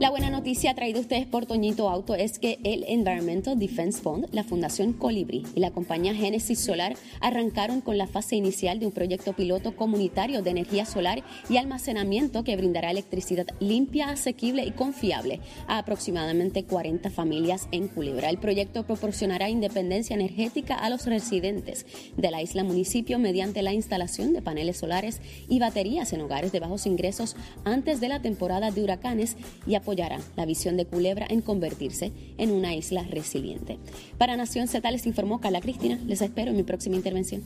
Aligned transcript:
La 0.00 0.08
buena 0.08 0.30
noticia 0.30 0.74
traída 0.74 0.96
a 0.96 1.02
ustedes 1.02 1.26
por 1.26 1.44
Toñito 1.44 1.90
Auto 1.90 2.14
es 2.14 2.38
que 2.38 2.58
el 2.64 2.84
Environmental 2.88 3.58
Defense 3.58 4.00
Fund, 4.00 4.28
la 4.32 4.44
Fundación 4.44 4.94
Colibri 4.94 5.44
y 5.54 5.60
la 5.60 5.72
compañía 5.72 6.14
Genesis 6.14 6.58
Solar 6.58 6.94
arrancaron 7.20 7.82
con 7.82 7.98
la 7.98 8.06
fase 8.06 8.34
inicial 8.34 8.80
de 8.80 8.86
un 8.86 8.92
proyecto 8.92 9.34
piloto 9.34 9.76
comunitario 9.76 10.40
de 10.40 10.52
energía 10.52 10.86
solar 10.86 11.22
y 11.50 11.58
almacenamiento 11.58 12.44
que 12.44 12.56
brindará 12.56 12.90
electricidad 12.90 13.46
limpia, 13.60 14.08
asequible 14.08 14.64
y 14.64 14.70
confiable 14.70 15.40
a 15.66 15.76
aproximadamente 15.76 16.64
40 16.64 17.10
familias 17.10 17.68
en 17.70 17.88
Culebra. 17.88 18.30
El 18.30 18.38
proyecto 18.38 18.84
proporcionará 18.84 19.50
independencia 19.50 20.14
energética 20.14 20.76
a 20.76 20.88
los 20.88 21.04
residentes 21.04 21.84
de 22.16 22.30
la 22.30 22.40
isla 22.40 22.64
municipio 22.64 23.18
mediante 23.18 23.60
la 23.60 23.74
instalación 23.74 24.32
de 24.32 24.40
paneles 24.40 24.78
solares 24.78 25.20
y 25.46 25.58
baterías 25.58 26.14
en 26.14 26.22
hogares 26.22 26.52
de 26.52 26.60
bajos 26.60 26.86
ingresos 26.86 27.36
antes 27.64 28.00
de 28.00 28.08
la 28.08 28.22
temporada 28.22 28.70
de 28.70 28.82
huracanes 28.82 29.36
y 29.66 29.74
la 29.94 30.46
visión 30.46 30.76
de 30.76 30.86
Culebra 30.86 31.26
en 31.28 31.40
convertirse 31.40 32.12
en 32.38 32.52
una 32.52 32.74
isla 32.74 33.02
resiliente. 33.04 33.78
Para 34.18 34.36
Nación 34.36 34.68
Z 34.68 34.88
les 34.90 35.06
informó 35.06 35.40
Carla 35.40 35.60
Cristina. 35.60 35.98
Les 36.06 36.22
espero 36.22 36.50
en 36.50 36.56
mi 36.56 36.62
próxima 36.62 36.96
intervención. 36.96 37.42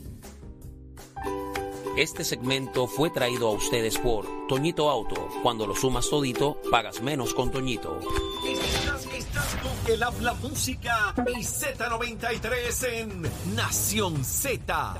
Este 1.97 2.25
segmento 2.25 2.87
fue 2.87 3.09
traído 3.09 3.47
a 3.47 3.51
ustedes 3.51 3.97
por 3.97 4.25
Toñito 4.47 4.89
Auto. 4.89 5.29
Cuando 5.41 5.65
lo 5.65 5.75
sumas 5.75 6.09
todito, 6.09 6.61
pagas 6.69 7.01
menos 7.01 7.33
con 7.33 7.51
Toñito. 7.51 8.01
Estás, 8.45 9.05
estás 9.05 9.55
con 9.55 9.93
el 9.93 10.03
habla 10.03 10.33
música 10.33 11.13
y 11.27 11.41
Z93 11.41 12.87
en 12.99 13.55
Nación 13.55 14.25
Z. 14.25 14.97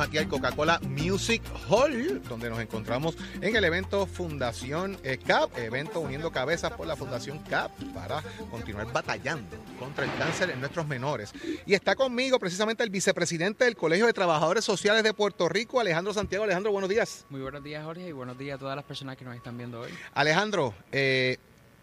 Aquí 0.00 0.18
al 0.18 0.28
Coca-Cola 0.28 0.80
Music 0.88 1.42
Hall, 1.68 2.20
donde 2.28 2.50
nos 2.50 2.58
encontramos 2.58 3.16
en 3.40 3.54
el 3.54 3.64
evento 3.64 4.06
Fundación 4.06 4.98
eh, 5.04 5.18
CAP, 5.18 5.56
evento 5.58 6.00
uniendo 6.00 6.32
cabezas 6.32 6.72
por 6.72 6.86
la 6.86 6.96
Fundación 6.96 7.38
CAP 7.38 7.70
para 7.94 8.20
continuar 8.50 8.92
batallando 8.92 9.56
contra 9.78 10.04
el 10.04 10.12
cáncer 10.18 10.50
en 10.50 10.60
nuestros 10.60 10.86
menores. 10.88 11.32
Y 11.64 11.74
está 11.74 11.94
conmigo 11.94 12.40
precisamente 12.40 12.82
el 12.82 12.90
vicepresidente 12.90 13.64
del 13.64 13.76
Colegio 13.76 14.06
de 14.06 14.12
Trabajadores 14.12 14.64
Sociales 14.64 15.04
de 15.04 15.14
Puerto 15.14 15.48
Rico, 15.48 15.78
Alejandro 15.78 16.12
Santiago. 16.12 16.44
Alejandro, 16.44 16.72
buenos 16.72 16.90
días. 16.90 17.24
Muy 17.30 17.40
buenos 17.40 17.62
días, 17.62 17.84
Jorge, 17.84 18.08
y 18.08 18.12
buenos 18.12 18.36
días 18.36 18.56
a 18.56 18.58
todas 18.58 18.76
las 18.76 18.84
personas 18.84 19.16
que 19.16 19.24
nos 19.24 19.36
están 19.36 19.56
viendo 19.56 19.80
hoy. 19.80 19.90
Alejandro, 20.12 20.74
eh, 20.90 21.38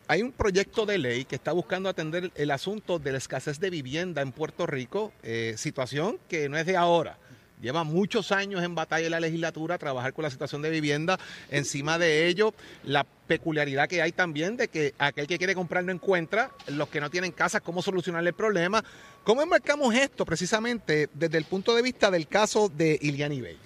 hay 0.07 0.21
un 0.21 0.33
proyecto 0.33 0.85
de 0.85 0.97
ley 0.97 1.23
que 1.23 1.35
está 1.35 1.53
buscando 1.53 1.87
atender 1.87 2.31
el 2.35 2.51
asunto 2.51 2.99
de 2.99 3.13
la 3.13 3.17
escasez 3.17 3.59
de 3.61 3.69
vivienda 3.69 4.21
en 4.21 4.33
Puerto 4.33 4.67
Rico, 4.67 5.13
eh, 5.23 5.55
situación 5.57 6.19
que 6.27 6.49
no 6.49 6.57
es 6.57 6.65
de 6.65 6.75
ahora. 6.75 7.17
Lleva 7.61 7.83
muchos 7.83 8.31
años 8.31 8.63
en 8.63 8.73
batalla 8.73 9.05
en 9.05 9.11
la 9.11 9.19
legislatura, 9.19 9.77
trabajar 9.77 10.13
con 10.13 10.23
la 10.23 10.31
situación 10.31 10.61
de 10.63 10.71
vivienda. 10.71 11.19
Encima 11.49 11.99
de 11.99 12.27
ello, 12.27 12.53
la 12.83 13.03
peculiaridad 13.03 13.87
que 13.87 14.01
hay 14.01 14.11
también 14.11 14.57
de 14.57 14.67
que 14.67 14.95
aquel 14.97 15.27
que 15.27 15.37
quiere 15.37 15.53
comprar 15.53 15.83
no 15.83 15.91
encuentra, 15.91 16.51
los 16.67 16.89
que 16.89 16.99
no 16.99 17.09
tienen 17.09 17.31
casa, 17.31 17.59
cómo 17.59 17.81
solucionar 17.81 18.25
el 18.25 18.33
problema. 18.33 18.83
¿Cómo 19.23 19.43
enmarcamos 19.43 19.93
esto 19.93 20.25
precisamente 20.25 21.09
desde 21.13 21.37
el 21.37 21.45
punto 21.45 21.75
de 21.75 21.83
vista 21.83 22.09
del 22.09 22.27
caso 22.27 22.67
de 22.67 22.97
Iliani 22.99 23.41
Bey? 23.41 23.57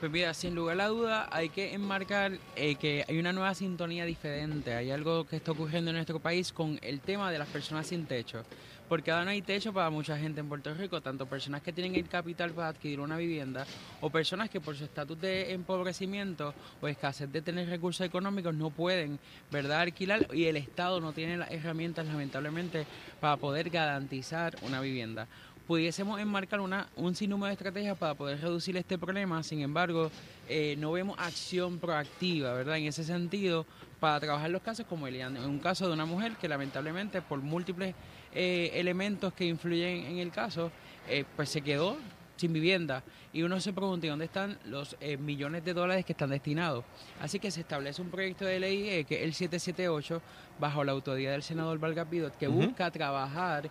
Pues 0.00 0.10
mira, 0.10 0.34
sin 0.34 0.54
lugar 0.54 0.74
a 0.74 0.76
la 0.76 0.88
duda 0.88 1.28
hay 1.30 1.48
que 1.48 1.72
enmarcar 1.72 2.32
eh, 2.56 2.74
que 2.74 3.04
hay 3.08 3.18
una 3.18 3.32
nueva 3.32 3.54
sintonía 3.54 4.04
diferente, 4.04 4.74
hay 4.74 4.90
algo 4.90 5.24
que 5.24 5.36
está 5.36 5.52
ocurriendo 5.52 5.92
en 5.92 5.96
nuestro 5.96 6.18
país 6.18 6.52
con 6.52 6.78
el 6.82 7.00
tema 7.00 7.30
de 7.30 7.38
las 7.38 7.48
personas 7.48 7.86
sin 7.86 8.04
techo 8.04 8.44
porque 8.88 9.10
ahora 9.10 9.24
no 9.24 9.30
hay 9.30 9.42
techo 9.42 9.72
para 9.72 9.90
mucha 9.90 10.18
gente 10.18 10.40
en 10.40 10.48
Puerto 10.48 10.72
Rico, 10.74 11.00
tanto 11.00 11.26
personas 11.26 11.62
que 11.62 11.72
tienen 11.72 11.94
el 11.94 12.08
capital 12.08 12.52
para 12.52 12.68
adquirir 12.68 13.00
una 13.00 13.16
vivienda 13.16 13.66
o 14.00 14.10
personas 14.10 14.50
que 14.50 14.60
por 14.60 14.76
su 14.76 14.84
estatus 14.84 15.20
de 15.20 15.52
empobrecimiento 15.52 16.54
o 16.80 16.88
escasez 16.88 17.30
de 17.30 17.42
tener 17.42 17.68
recursos 17.68 18.06
económicos 18.06 18.54
no 18.54 18.70
pueden, 18.70 19.18
¿verdad?, 19.50 19.80
alquilar 19.80 20.28
y 20.32 20.44
el 20.44 20.56
Estado 20.56 21.00
no 21.00 21.12
tiene 21.12 21.36
las 21.36 21.50
herramientas, 21.50 22.06
lamentablemente, 22.06 22.86
para 23.20 23.36
poder 23.36 23.70
garantizar 23.70 24.56
una 24.62 24.80
vivienda 24.80 25.26
pudiésemos 25.66 26.20
enmarcar 26.20 26.60
una, 26.60 26.88
un 26.96 27.14
sinnúmero 27.14 27.46
de 27.46 27.54
estrategias 27.54 27.96
para 27.96 28.14
poder 28.14 28.40
reducir 28.40 28.76
este 28.76 28.98
problema, 28.98 29.42
sin 29.42 29.60
embargo, 29.60 30.10
eh, 30.48 30.76
no 30.78 30.92
vemos 30.92 31.18
acción 31.18 31.78
proactiva, 31.78 32.52
¿verdad? 32.52 32.76
En 32.76 32.84
ese 32.84 33.04
sentido, 33.04 33.66
para 33.98 34.20
trabajar 34.20 34.50
los 34.50 34.62
casos 34.62 34.86
como 34.86 35.06
el, 35.06 35.16
en 35.16 35.38
un 35.38 35.58
caso 35.58 35.86
de 35.86 35.94
una 35.94 36.04
mujer 36.04 36.36
que 36.36 36.48
lamentablemente 36.48 37.22
por 37.22 37.40
múltiples 37.40 37.94
eh, 38.34 38.72
elementos 38.74 39.32
que 39.32 39.44
influyen 39.44 40.06
en 40.06 40.18
el 40.18 40.30
caso, 40.30 40.70
eh, 41.08 41.24
pues 41.36 41.48
se 41.50 41.60
quedó 41.60 41.96
sin 42.36 42.52
vivienda 42.52 43.04
y 43.32 43.42
uno 43.42 43.60
se 43.60 43.72
pregunta 43.72 44.08
dónde 44.08 44.24
están 44.24 44.58
los 44.64 44.96
eh, 45.00 45.16
millones 45.16 45.64
de 45.64 45.72
dólares 45.72 46.04
que 46.04 46.12
están 46.12 46.30
destinados. 46.30 46.84
Así 47.20 47.38
que 47.38 47.50
se 47.50 47.60
establece 47.60 48.02
un 48.02 48.10
proyecto 48.10 48.44
de 48.44 48.58
ley 48.58 49.04
que 49.04 49.16
es 49.16 49.22
el 49.22 49.34
778 49.34 50.20
bajo 50.58 50.82
la 50.82 50.92
autoridad 50.92 51.32
del 51.32 51.44
senador 51.44 51.78
Vargas 51.78 52.08
Pidot 52.08 52.36
que 52.36 52.48
busca 52.48 52.90
trabajar 52.90 53.70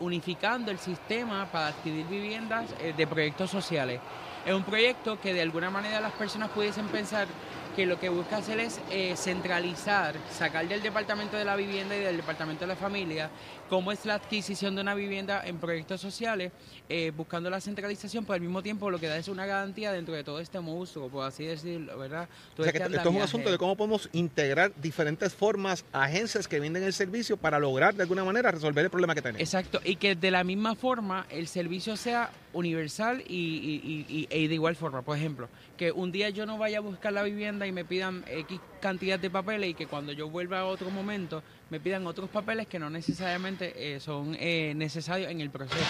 unificando 0.00 0.70
el 0.70 0.78
sistema 0.78 1.50
para 1.50 1.68
adquirir 1.68 2.06
viviendas 2.06 2.74
de 2.96 3.06
proyectos 3.06 3.50
sociales. 3.50 4.00
Es 4.46 4.54
un 4.54 4.64
proyecto 4.64 5.20
que 5.20 5.34
de 5.34 5.42
alguna 5.42 5.70
manera 5.70 6.00
las 6.00 6.12
personas 6.12 6.48
pudiesen 6.50 6.86
pensar 6.88 7.26
que 7.74 7.86
lo 7.86 7.98
que 7.98 8.08
busca 8.08 8.38
hacer 8.38 8.60
es 8.60 8.80
eh, 8.90 9.14
centralizar, 9.16 10.16
sacar 10.30 10.66
del 10.68 10.82
Departamento 10.82 11.36
de 11.36 11.44
la 11.44 11.56
Vivienda 11.56 11.96
y 11.96 12.00
del 12.00 12.16
Departamento 12.16 12.62
de 12.62 12.68
la 12.68 12.76
Familia 12.76 13.30
cómo 13.70 13.92
es 13.92 14.04
la 14.04 14.14
adquisición 14.14 14.74
de 14.74 14.82
una 14.82 14.94
vivienda 14.94 15.42
en 15.46 15.58
proyectos 15.58 16.00
sociales, 16.00 16.50
eh, 16.88 17.12
buscando 17.16 17.48
la 17.48 17.60
centralización, 17.60 18.24
pero 18.24 18.34
al 18.34 18.40
mismo 18.40 18.62
tiempo 18.62 18.90
lo 18.90 18.98
que 18.98 19.06
da 19.06 19.16
es 19.16 19.28
una 19.28 19.46
garantía 19.46 19.92
dentro 19.92 20.12
de 20.12 20.24
todo 20.24 20.40
este 20.40 20.58
monstruo, 20.58 21.08
por 21.08 21.24
así 21.24 21.44
decirlo, 21.44 21.96
¿verdad? 21.96 22.28
o 22.58 22.64
sea, 22.64 22.72
que 22.72 22.78
este 22.78 22.96
esto 22.96 23.08
es 23.08 23.14
un 23.14 23.22
asunto 23.22 23.50
de 23.50 23.56
cómo 23.56 23.76
podemos 23.76 24.10
integrar 24.12 24.72
diferentes 24.82 25.32
formas, 25.32 25.84
agencias 25.92 26.48
que 26.48 26.58
venden 26.58 26.82
el 26.82 26.92
servicio 26.92 27.36
para 27.36 27.60
lograr 27.60 27.94
de 27.94 28.02
alguna 28.02 28.24
manera 28.24 28.50
resolver 28.50 28.84
el 28.84 28.90
problema 28.90 29.14
que 29.14 29.22
tenemos. 29.22 29.40
Exacto, 29.40 29.80
y 29.84 29.96
que 29.96 30.16
de 30.16 30.32
la 30.32 30.42
misma 30.42 30.74
forma 30.74 31.26
el 31.30 31.46
servicio 31.46 31.96
sea 31.96 32.30
universal 32.52 33.22
y, 33.26 34.26
y, 34.30 34.48
de 34.48 34.54
igual 34.54 34.76
forma. 34.76 35.02
Por 35.02 35.16
ejemplo, 35.16 35.48
que 35.76 35.92
un 35.92 36.12
día 36.12 36.30
yo 36.30 36.46
no 36.46 36.58
vaya 36.58 36.78
a 36.78 36.80
buscar 36.80 37.12
la 37.12 37.22
vivienda 37.22 37.66
y 37.66 37.72
me 37.72 37.84
pidan 37.84 38.24
X 38.28 38.60
cantidad 38.80 39.18
de 39.18 39.30
papeles 39.30 39.70
y 39.70 39.74
que 39.74 39.86
cuando 39.86 40.12
yo 40.12 40.28
vuelva 40.28 40.60
a 40.60 40.64
otro 40.64 40.90
momento 40.90 41.42
me 41.68 41.78
pidan 41.78 42.06
otros 42.06 42.28
papeles 42.30 42.66
que 42.66 42.78
no 42.78 42.90
necesariamente 42.90 43.94
eh, 43.94 44.00
son 44.00 44.36
eh, 44.40 44.72
necesarios 44.74 45.30
en 45.30 45.40
el 45.40 45.50
proceso 45.50 45.84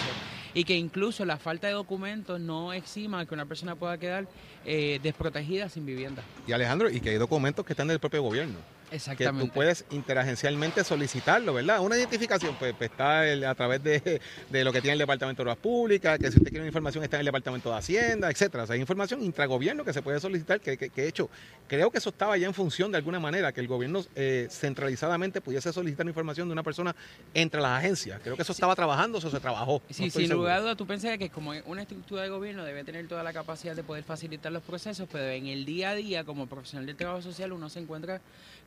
y 0.53 0.63
que 0.63 0.75
incluso 0.75 1.25
la 1.25 1.37
falta 1.37 1.67
de 1.67 1.73
documentos 1.73 2.39
no 2.39 2.73
exima 2.73 3.25
que 3.25 3.33
una 3.33 3.45
persona 3.45 3.75
pueda 3.75 3.97
quedar 3.97 4.27
eh, 4.65 4.99
desprotegida 5.01 5.69
sin 5.69 5.85
vivienda. 5.85 6.23
Y 6.47 6.51
Alejandro, 6.51 6.89
y 6.89 6.99
que 6.99 7.09
hay 7.09 7.17
documentos 7.17 7.65
que 7.65 7.73
están 7.73 7.87
del 7.87 7.99
propio 7.99 8.21
gobierno. 8.21 8.59
Exactamente. 8.91 9.41
Que 9.41 9.47
tú 9.47 9.53
puedes 9.53 9.85
interagencialmente 9.91 10.83
solicitarlo, 10.83 11.53
¿verdad? 11.53 11.79
Una 11.79 11.97
identificación, 11.97 12.55
pues, 12.59 12.73
pues 12.77 12.91
está 12.91 13.21
a 13.49 13.55
través 13.55 13.81
de, 13.83 14.21
lo 14.51 14.73
que 14.73 14.81
tiene 14.81 14.93
el 14.93 14.99
Departamento 14.99 15.43
de 15.43 15.49
Obras 15.49 15.57
Públicas, 15.57 16.19
que 16.19 16.29
si 16.29 16.37
usted 16.37 16.49
quiere 16.49 16.59
una 16.59 16.67
información 16.67 17.03
está 17.03 17.17
en 17.17 17.21
el 17.21 17.25
Departamento 17.25 17.69
de 17.69 17.77
Hacienda, 17.77 18.29
etcétera. 18.29 18.63
O 18.63 18.67
sea, 18.67 18.73
hay 18.75 18.81
información 18.81 19.21
intragobierno 19.21 19.85
que 19.85 19.93
se 19.93 20.01
puede 20.01 20.19
solicitar, 20.19 20.59
que, 20.59 20.77
que, 20.77 20.89
que, 20.89 21.07
hecho, 21.07 21.29
creo 21.67 21.89
que 21.89 21.99
eso 21.99 22.09
estaba 22.09 22.37
ya 22.37 22.47
en 22.47 22.53
función 22.53 22.91
de 22.91 22.97
alguna 22.97 23.19
manera, 23.19 23.51
que 23.51 23.61
el 23.61 23.67
gobierno 23.67 24.03
eh, 24.15 24.47
centralizadamente 24.51 25.41
pudiese 25.41 25.71
solicitar 25.71 26.05
información 26.05 26.47
de 26.49 26.53
una 26.53 26.63
persona 26.63 26.95
entre 27.33 27.61
las 27.61 27.79
agencias. 27.79 28.19
Creo 28.21 28.35
que 28.35 28.41
eso 28.41 28.51
estaba 28.51 28.75
trabajando, 28.75 29.19
eso 29.19 29.31
se 29.31 29.39
trabajó. 29.39 29.81
Sí, 29.89 30.09
sin 30.09 30.29
lugar 30.29 30.57
a 30.57 30.61
duda, 30.61 30.75
tú 30.75 30.85
pensás 30.85 31.17
que 31.17 31.29
como 31.29 31.53
una 31.65 31.83
estructura 31.83 32.23
de 32.23 32.29
gobierno 32.29 32.65
debe 32.65 32.83
tener 32.83 33.07
toda 33.07 33.23
la 33.23 33.31
capacidad 33.31 33.75
de 33.75 33.83
poder 33.83 34.03
facilitar 34.03 34.51
los 34.51 34.63
procesos, 34.63 35.07
pero 35.11 35.29
en 35.29 35.47
el 35.47 35.65
día 35.65 35.91
a 35.91 35.95
día, 35.95 36.23
como 36.23 36.47
profesional 36.47 36.85
del 36.85 36.95
trabajo 36.97 37.21
social, 37.21 37.51
uno 37.53 37.69
se 37.69 37.79
encuentra 37.79 38.21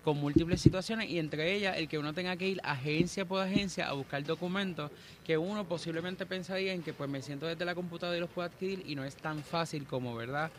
con 0.04 0.13
múltiples 0.14 0.60
situaciones 0.60 1.10
y 1.10 1.18
entre 1.18 1.54
ellas 1.54 1.76
el 1.76 1.88
que 1.88 1.98
uno 1.98 2.12
tenga 2.12 2.36
que 2.36 2.48
ir 2.48 2.60
agencia 2.64 3.24
por 3.24 3.40
agencia 3.40 3.88
a 3.88 3.92
buscar 3.92 4.22
documentos 4.24 4.90
que 5.24 5.36
uno 5.36 5.64
posiblemente 5.64 6.26
pensaría 6.26 6.72
en 6.72 6.82
que 6.82 6.92
pues 6.92 7.10
me 7.10 7.22
siento 7.22 7.46
desde 7.46 7.64
la 7.64 7.74
computadora 7.74 8.16
y 8.16 8.20
los 8.20 8.30
puedo 8.30 8.46
adquirir 8.46 8.82
y 8.86 8.94
no 8.94 9.04
es 9.04 9.16
tan 9.16 9.42
fácil 9.42 9.86
como 9.86 10.14
verdad 10.14 10.50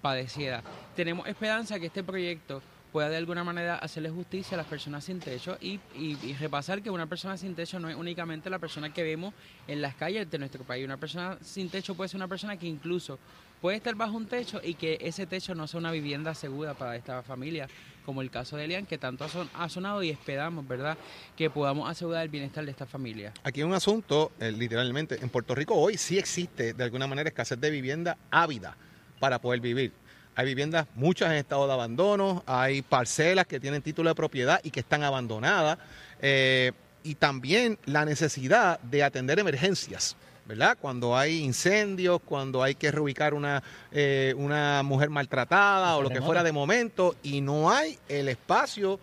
padeciera. 0.00 0.62
Tenemos 0.94 1.26
esperanza 1.26 1.80
que 1.80 1.86
este 1.86 2.02
proyecto 2.02 2.62
pueda 2.94 3.08
de 3.08 3.16
alguna 3.16 3.42
manera 3.42 3.74
hacerle 3.74 4.08
justicia 4.08 4.54
a 4.54 4.58
las 4.58 4.68
personas 4.68 5.02
sin 5.02 5.18
techo 5.18 5.58
y, 5.60 5.80
y, 5.96 6.32
repasar 6.34 6.80
que 6.80 6.90
una 6.90 7.08
persona 7.08 7.36
sin 7.36 7.56
techo 7.56 7.80
no 7.80 7.88
es 7.88 7.96
únicamente 7.96 8.48
la 8.48 8.60
persona 8.60 8.92
que 8.92 9.02
vemos 9.02 9.34
en 9.66 9.82
las 9.82 9.96
calles 9.96 10.30
de 10.30 10.38
nuestro 10.38 10.62
país. 10.62 10.84
Una 10.84 10.96
persona 10.96 11.36
sin 11.42 11.68
techo 11.68 11.96
puede 11.96 12.08
ser 12.08 12.18
una 12.18 12.28
persona 12.28 12.56
que 12.56 12.68
incluso 12.68 13.18
puede 13.60 13.78
estar 13.78 13.96
bajo 13.96 14.16
un 14.16 14.26
techo 14.26 14.60
y 14.62 14.74
que 14.74 14.98
ese 15.00 15.26
techo 15.26 15.56
no 15.56 15.66
sea 15.66 15.80
una 15.80 15.90
vivienda 15.90 16.34
segura 16.34 16.74
para 16.74 16.94
esta 16.94 17.22
familia, 17.24 17.66
como 18.04 18.22
el 18.22 18.30
caso 18.30 18.56
de 18.56 18.64
Elian, 18.64 18.86
que 18.86 18.98
tanto 18.98 19.26
ha 19.54 19.68
sonado 19.68 20.02
y 20.02 20.10
esperamos, 20.10 20.66
¿verdad?, 20.66 20.96
que 21.36 21.50
podamos 21.50 21.88
asegurar 21.90 22.22
el 22.22 22.28
bienestar 22.28 22.64
de 22.64 22.70
esta 22.70 22.86
familia. 22.86 23.32
Aquí 23.42 23.60
hay 23.60 23.64
un 23.64 23.74
asunto, 23.74 24.32
eh, 24.40 24.52
literalmente, 24.52 25.18
en 25.20 25.28
Puerto 25.28 25.54
Rico 25.54 25.74
hoy 25.74 25.96
sí 25.96 26.18
existe 26.18 26.74
de 26.74 26.84
alguna 26.84 27.06
manera 27.06 27.28
escasez 27.28 27.60
de 27.60 27.70
vivienda 27.70 28.16
ávida 28.30 28.76
para 29.18 29.40
poder 29.40 29.60
vivir. 29.60 29.92
Hay 30.36 30.46
viviendas, 30.46 30.86
muchas 30.96 31.30
en 31.30 31.36
estado 31.36 31.66
de 31.66 31.72
abandono, 31.72 32.42
hay 32.46 32.82
parcelas 32.82 33.46
que 33.46 33.60
tienen 33.60 33.82
título 33.82 34.10
de 34.10 34.14
propiedad 34.14 34.60
y 34.64 34.70
que 34.70 34.80
están 34.80 35.04
abandonadas. 35.04 35.78
Eh, 36.20 36.72
y 37.04 37.14
también 37.16 37.78
la 37.84 38.04
necesidad 38.04 38.80
de 38.80 39.04
atender 39.04 39.38
emergencias. 39.38 40.16
¿Verdad? 40.46 40.76
Cuando 40.80 41.16
hay 41.16 41.38
incendios, 41.38 42.20
cuando 42.24 42.62
hay 42.62 42.74
que 42.74 42.90
reubicar 42.90 43.34
una, 43.34 43.62
eh, 43.92 44.34
una 44.36 44.82
mujer 44.82 45.10
maltratada 45.10 45.96
o 45.96 46.02
lo 46.02 46.10
que 46.10 46.20
fuera 46.20 46.42
de 46.42 46.52
momento 46.52 47.16
y 47.22 47.40
no 47.40 47.70
hay 47.70 47.98
el 48.08 48.28
espacio 48.28 49.00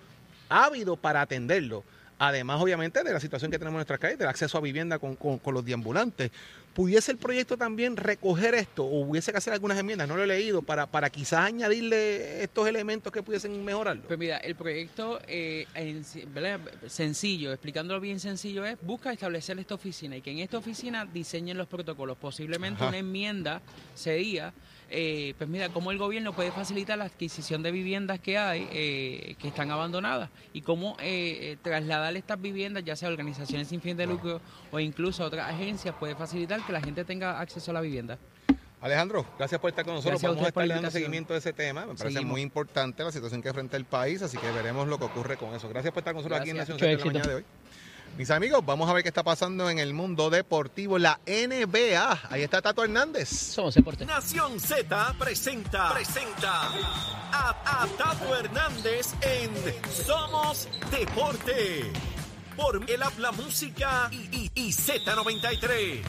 ávido 0.50 0.96
para 0.96 1.22
atenderlo. 1.22 1.84
Además, 2.20 2.62
obviamente, 2.62 3.04
de 3.04 3.14
la 3.14 3.20
situación 3.20 3.50
que 3.50 3.58
tenemos 3.58 3.74
en 3.74 3.80
nuestras 3.80 4.00
calles, 4.00 4.20
del 4.20 4.28
acceso 4.28 4.56
a 4.56 4.62
vivienda 4.62 5.00
con, 5.00 5.16
con, 5.16 5.40
con 5.40 5.56
los 5.56 5.66
deambulantes. 5.66 6.30
¿Pudiese 6.74 7.12
el 7.12 7.18
proyecto 7.18 7.58
también 7.58 7.98
recoger 7.98 8.56
esto 8.56 8.86
o 8.86 9.02
hubiese 9.02 9.32
que 9.32 9.38
hacer 9.38 9.52
algunas 9.52 9.78
enmiendas? 9.78 10.08
No 10.08 10.16
lo 10.16 10.24
he 10.24 10.28
leído, 10.28 10.62
para, 10.62 10.88
para 10.88 11.10
quizás 11.10 11.42
añadirle 11.42 12.44
estos 12.44 12.68
elementos 12.68 13.12
que 13.12 13.22
pudiesen 13.22 13.64
mejorarlo. 13.66 14.04
Pues 14.04 14.18
mira, 14.18 14.38
el 14.38 14.56
proyecto 14.56 15.20
eh, 15.28 15.68
sencillo, 16.88 17.52
explicándolo 17.52 18.00
bien 18.00 18.22
sencillo, 18.22 18.66
es 18.66 18.78
busca 18.82 19.12
establecer 19.12 19.60
esta 19.60 19.76
oficina 19.76 20.16
y 20.16 20.22
que 20.22 20.32
en 20.32 20.40
esta 20.40 20.58
oficina 20.58 21.06
diseñen 21.06 21.58
los 21.58 21.68
protocolos. 21.68 22.18
Posiblemente 22.18 22.82
Ajá. 22.84 22.90
una 22.90 22.98
enmienda 23.00 23.62
sería, 23.94 24.54
eh, 24.92 25.34
pues 25.38 25.50
mira, 25.50 25.70
cómo 25.70 25.92
el 25.92 25.98
gobierno 25.98 26.34
puede 26.34 26.52
facilitar 26.52 26.98
la 26.98 27.06
adquisición 27.06 27.64
de 27.64 27.72
viviendas 27.72 28.20
que 28.20 28.38
hay, 28.38 28.68
eh, 28.72 29.36
que 29.40 29.48
están 29.48 29.72
abandonadas, 29.72 30.30
y 30.54 30.62
cómo 30.62 30.98
eh, 31.00 31.54
eh, 31.54 31.58
trasladar 31.62 32.16
estas 32.16 32.40
viviendas, 32.42 32.84
ya 32.84 32.96
sea 32.96 33.10
a 33.10 33.12
organizaciones 33.12 33.70
sin 33.70 33.82
fin 33.82 33.96
de 33.96 34.06
lucro 34.06 34.42
o 34.72 34.80
incluso 34.80 35.24
a 35.24 35.28
otras 35.28 35.50
agencias, 35.50 35.96
puede 35.98 36.16
facilitar 36.16 36.66
que 36.66 36.74
la 36.74 36.82
gente 36.82 37.06
tenga 37.06 37.40
acceso 37.40 37.72
a 37.72 37.74
la 37.74 37.82
vivienda. 37.82 38.20
Alejandro, 38.82 39.26
gracias 39.38 39.62
por 39.62 39.70
estar 39.70 39.86
con 39.86 39.94
nosotros. 39.94 40.20
Gracias 40.20 40.30
a 40.30 40.34
Vamos 40.34 40.50
a 40.50 40.52
por 40.52 40.64
estar 40.64 40.76
dando 40.76 40.92
seguimiento 40.92 41.34
a 41.36 41.38
ese 41.38 41.54
tema. 41.54 41.82
Me 41.82 41.94
parece 41.94 42.16
Seguimos. 42.16 42.32
muy 42.32 42.42
importante 42.42 43.04
la 43.04 43.12
situación 43.12 43.42
que 43.42 43.50
enfrenta 43.50 43.78
el 43.78 43.86
país, 43.86 44.24
así 44.24 44.38
que 44.38 44.52
veremos 44.52 44.88
lo 44.88 44.98
que 44.98 45.06
ocurre 45.06 45.38
con 45.38 45.54
eso. 45.54 45.70
Gracias 45.70 45.94
por 45.94 46.02
estar 46.02 46.14
con 46.14 46.24
nosotros 46.24 46.42
aquí 46.42 46.50
en. 46.50 46.58
Nación 46.58 46.78
en 46.84 46.98
la 46.98 47.06
mañana 47.06 47.28
de 47.28 47.36
hoy. 47.36 47.46
Mis 48.18 48.30
amigos, 48.30 48.63
vamos 48.66 48.90
a 48.90 48.94
ver 48.94 49.02
qué 49.04 49.10
está 49.10 49.24
pasando 49.24 49.69
en 49.69 49.80
el 49.80 49.94
mundo 49.94 50.30
deportivo, 50.30 51.00
la 51.00 51.19
NBA. 51.25 52.19
Ahí 52.30 52.44
está 52.44 52.62
Tato 52.62 52.84
Hernández. 52.84 53.30
Somos 53.30 53.74
Deporte. 53.74 54.06
Nación 54.06 54.60
Z 54.60 55.16
presenta, 55.18 55.92
presenta 55.94 56.62
a, 57.31 57.84
a 57.84 57.88
Tato 57.98 58.36
Hernández 58.36 59.13
en 59.22 59.50
Somos 60.06 60.68
Deporte. 60.92 61.92
Por 62.56 62.84
el 62.88 63.02
habla 63.02 63.31
música 63.31 64.10
y, 64.12 64.18
y- 64.38 64.52
y 64.54 64.69
Z93. 64.72 66.02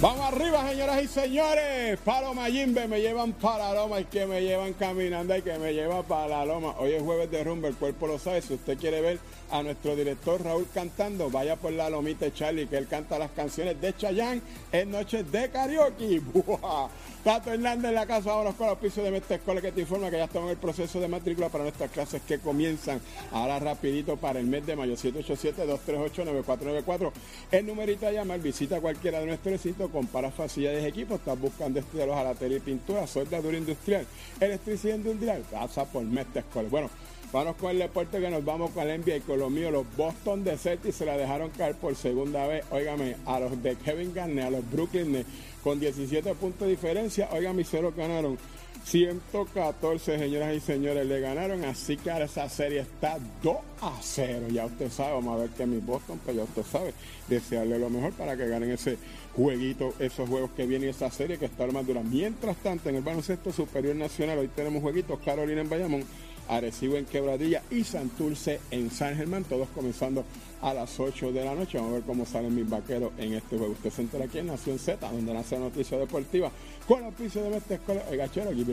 Vamos 0.00 0.34
arriba, 0.34 0.68
señoras 0.68 1.02
y 1.02 1.08
señores. 1.08 1.98
Paloma 2.04 2.46
Jimbe 2.48 2.86
me 2.88 3.00
llevan 3.00 3.32
para 3.32 3.68
la 3.72 3.74
loma 3.74 4.00
y 4.00 4.04
que 4.04 4.26
me 4.26 4.42
llevan 4.42 4.74
caminando 4.74 5.34
y 5.34 5.40
que 5.40 5.56
me 5.56 5.72
lleva 5.72 6.02
para 6.02 6.28
la 6.28 6.44
loma. 6.44 6.74
Hoy 6.78 6.92
es 6.92 7.02
jueves 7.02 7.30
de 7.30 7.42
rumba, 7.44 7.68
el 7.68 7.76
cuerpo 7.76 8.08
lo 8.08 8.18
sabe. 8.18 8.42
Si 8.42 8.52
usted 8.54 8.76
quiere 8.76 9.00
ver 9.00 9.18
a 9.54 9.62
nuestro 9.62 9.94
director 9.94 10.42
Raúl 10.42 10.66
cantando, 10.74 11.30
vaya 11.30 11.54
por 11.54 11.72
la 11.72 11.88
lomita 11.88 12.34
Charlie, 12.34 12.66
que 12.66 12.76
él 12.76 12.88
canta 12.88 13.20
las 13.20 13.30
canciones 13.30 13.80
de 13.80 13.96
Chayanne 13.96 14.42
en 14.72 14.90
noches 14.90 15.30
de 15.30 15.48
karaoke. 15.48 16.20
¡Buah! 16.34 16.88
Tato 17.22 17.52
Hernández 17.52 17.90
en 17.90 17.94
la 17.94 18.04
casa, 18.04 18.30
vámonos 18.30 18.56
con 18.56 18.66
los 18.66 18.78
pisos 18.78 19.04
de 19.04 19.12
Mestre 19.12 19.36
Escuela 19.36 19.60
que 19.60 19.70
te 19.70 19.82
informa 19.82 20.10
que 20.10 20.16
ya 20.16 20.24
estamos 20.24 20.48
en 20.48 20.56
el 20.56 20.60
proceso 20.60 20.98
de 20.98 21.06
matrícula 21.06 21.50
para 21.50 21.62
nuestras 21.62 21.88
clases 21.92 22.20
que 22.22 22.40
comienzan 22.40 23.00
ahora 23.30 23.60
rapidito 23.60 24.16
para 24.16 24.40
el 24.40 24.46
mes 24.46 24.66
de 24.66 24.74
mayo 24.74 24.94
787-238-9494. 24.94 27.12
El 27.52 27.66
numerito 27.66 28.08
a 28.08 28.10
llamar, 28.10 28.40
visita 28.40 28.80
cualquiera 28.80 29.20
de 29.20 29.26
nuestros 29.26 29.52
recintos, 29.52 29.88
compara 29.90 30.32
facilidades 30.32 30.82
de 30.82 30.88
equipo, 30.88 31.14
estás 31.14 31.40
buscando 31.40 31.78
estudiar 31.78 32.08
los 32.08 32.16
jalatería 32.16 32.56
y 32.56 32.60
pintura, 32.60 33.06
soldadura 33.06 33.56
industrial, 33.56 34.04
electricidad 34.40 34.96
industrial, 34.96 35.44
pasa 35.48 35.84
por 35.84 36.02
Mestre 36.02 36.40
Escuela. 36.40 36.68
Bueno, 36.68 36.90
Vamos 37.34 37.56
con 37.56 37.72
el 37.72 37.80
deporte 37.80 38.20
que 38.20 38.30
nos 38.30 38.44
vamos 38.44 38.70
con 38.70 38.88
el 38.88 39.00
NBA 39.00 39.16
y 39.16 39.20
con 39.22 39.40
los 39.40 39.50
míos, 39.50 39.72
los 39.72 39.84
Boston 39.96 40.44
de 40.44 40.56
Celtics 40.56 40.94
se 40.94 41.04
la 41.04 41.16
dejaron 41.16 41.50
caer 41.50 41.74
por 41.74 41.96
segunda 41.96 42.46
vez, 42.46 42.64
óigame, 42.70 43.16
a 43.26 43.40
los 43.40 43.60
de 43.60 43.74
Kevin 43.74 44.14
Garnett, 44.14 44.44
a 44.44 44.50
los 44.50 44.70
Brooklyn 44.70 45.10
Nets, 45.10 45.28
con 45.64 45.80
17 45.80 46.32
puntos 46.36 46.60
de 46.60 46.68
diferencia, 46.68 47.28
óigame, 47.32 47.64
cero 47.64 47.92
ganaron. 47.96 48.38
114, 48.84 50.16
señoras 50.16 50.54
y 50.54 50.60
señores, 50.60 51.08
le 51.08 51.18
ganaron, 51.18 51.64
así 51.64 51.96
que 51.96 52.12
ahora 52.12 52.26
esa 52.26 52.48
serie 52.48 52.80
está 52.80 53.18
2 53.42 53.56
a 53.80 53.98
0, 54.00 54.46
ya 54.52 54.66
usted 54.66 54.88
sabe, 54.88 55.14
vamos 55.14 55.36
a 55.36 55.42
ver 55.42 55.50
que 55.50 55.66
mi 55.66 55.78
Boston, 55.78 56.20
pues 56.24 56.36
ya 56.36 56.44
usted 56.44 56.62
sabe, 56.62 56.94
desearle 57.26 57.80
lo 57.80 57.90
mejor 57.90 58.12
para 58.12 58.36
que 58.36 58.46
ganen 58.46 58.70
ese 58.70 58.96
jueguito, 59.34 59.92
esos 59.98 60.28
juegos 60.28 60.50
que 60.52 60.66
vienen, 60.66 60.90
esa 60.90 61.10
serie 61.10 61.36
que 61.36 61.46
está 61.46 61.66
más 61.66 61.84
dura. 61.84 62.00
Mientras 62.04 62.56
tanto, 62.58 62.90
en 62.90 62.94
el 62.94 63.02
baloncesto 63.02 63.52
superior 63.52 63.96
nacional, 63.96 64.38
hoy 64.38 64.48
tenemos 64.54 64.82
jueguitos, 64.82 65.18
Carolina 65.18 65.62
en 65.62 65.68
Bayamón, 65.68 66.04
Arecibo 66.48 66.96
en 66.96 67.06
Quebradilla 67.06 67.62
y 67.70 67.84
Santurce 67.84 68.60
en 68.70 68.90
San 68.90 69.16
Germán, 69.16 69.44
todos 69.44 69.68
comenzando 69.74 70.24
a 70.62 70.72
las 70.74 70.98
8 70.98 71.32
de 71.32 71.44
la 71.44 71.54
noche. 71.54 71.78
Vamos 71.78 71.92
a 71.92 71.94
ver 71.96 72.02
cómo 72.04 72.24
salen 72.26 72.54
mis 72.54 72.68
vaqueros 72.68 73.12
en 73.18 73.34
este 73.34 73.56
juego. 73.58 73.72
Usted 73.72 73.90
se 73.90 74.02
entera 74.02 74.24
aquí 74.24 74.38
en 74.38 74.46
Nación 74.46 74.78
Z, 74.78 75.10
donde 75.10 75.32
nace 75.34 75.56
la 75.56 75.62
noticia 75.66 75.98
deportiva, 75.98 76.50
con 76.88 77.00
el 77.02 77.06
oficio 77.08 77.42
de 77.42 77.50
Mestre 77.50 77.76
Escuela, 77.76 78.02
el 78.10 78.16
gachero, 78.16 78.50
aquí. 78.50 78.64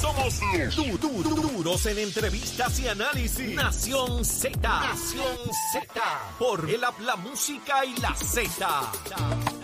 Somos 0.00 0.40
du- 0.76 0.96
du- 0.98 1.22
du- 1.22 1.34
duros 1.52 1.86
en 1.86 1.98
entrevistas 1.98 2.78
y 2.78 2.86
análisis. 2.86 3.54
Nación 3.56 4.24
Z. 4.24 4.56
Nación 4.60 5.36
Z. 5.72 6.00
Por 6.38 6.70
el 6.70 6.84
habla 6.84 7.16
música 7.16 7.84
y 7.84 7.96
la 8.00 8.14
Z. 8.14 9.57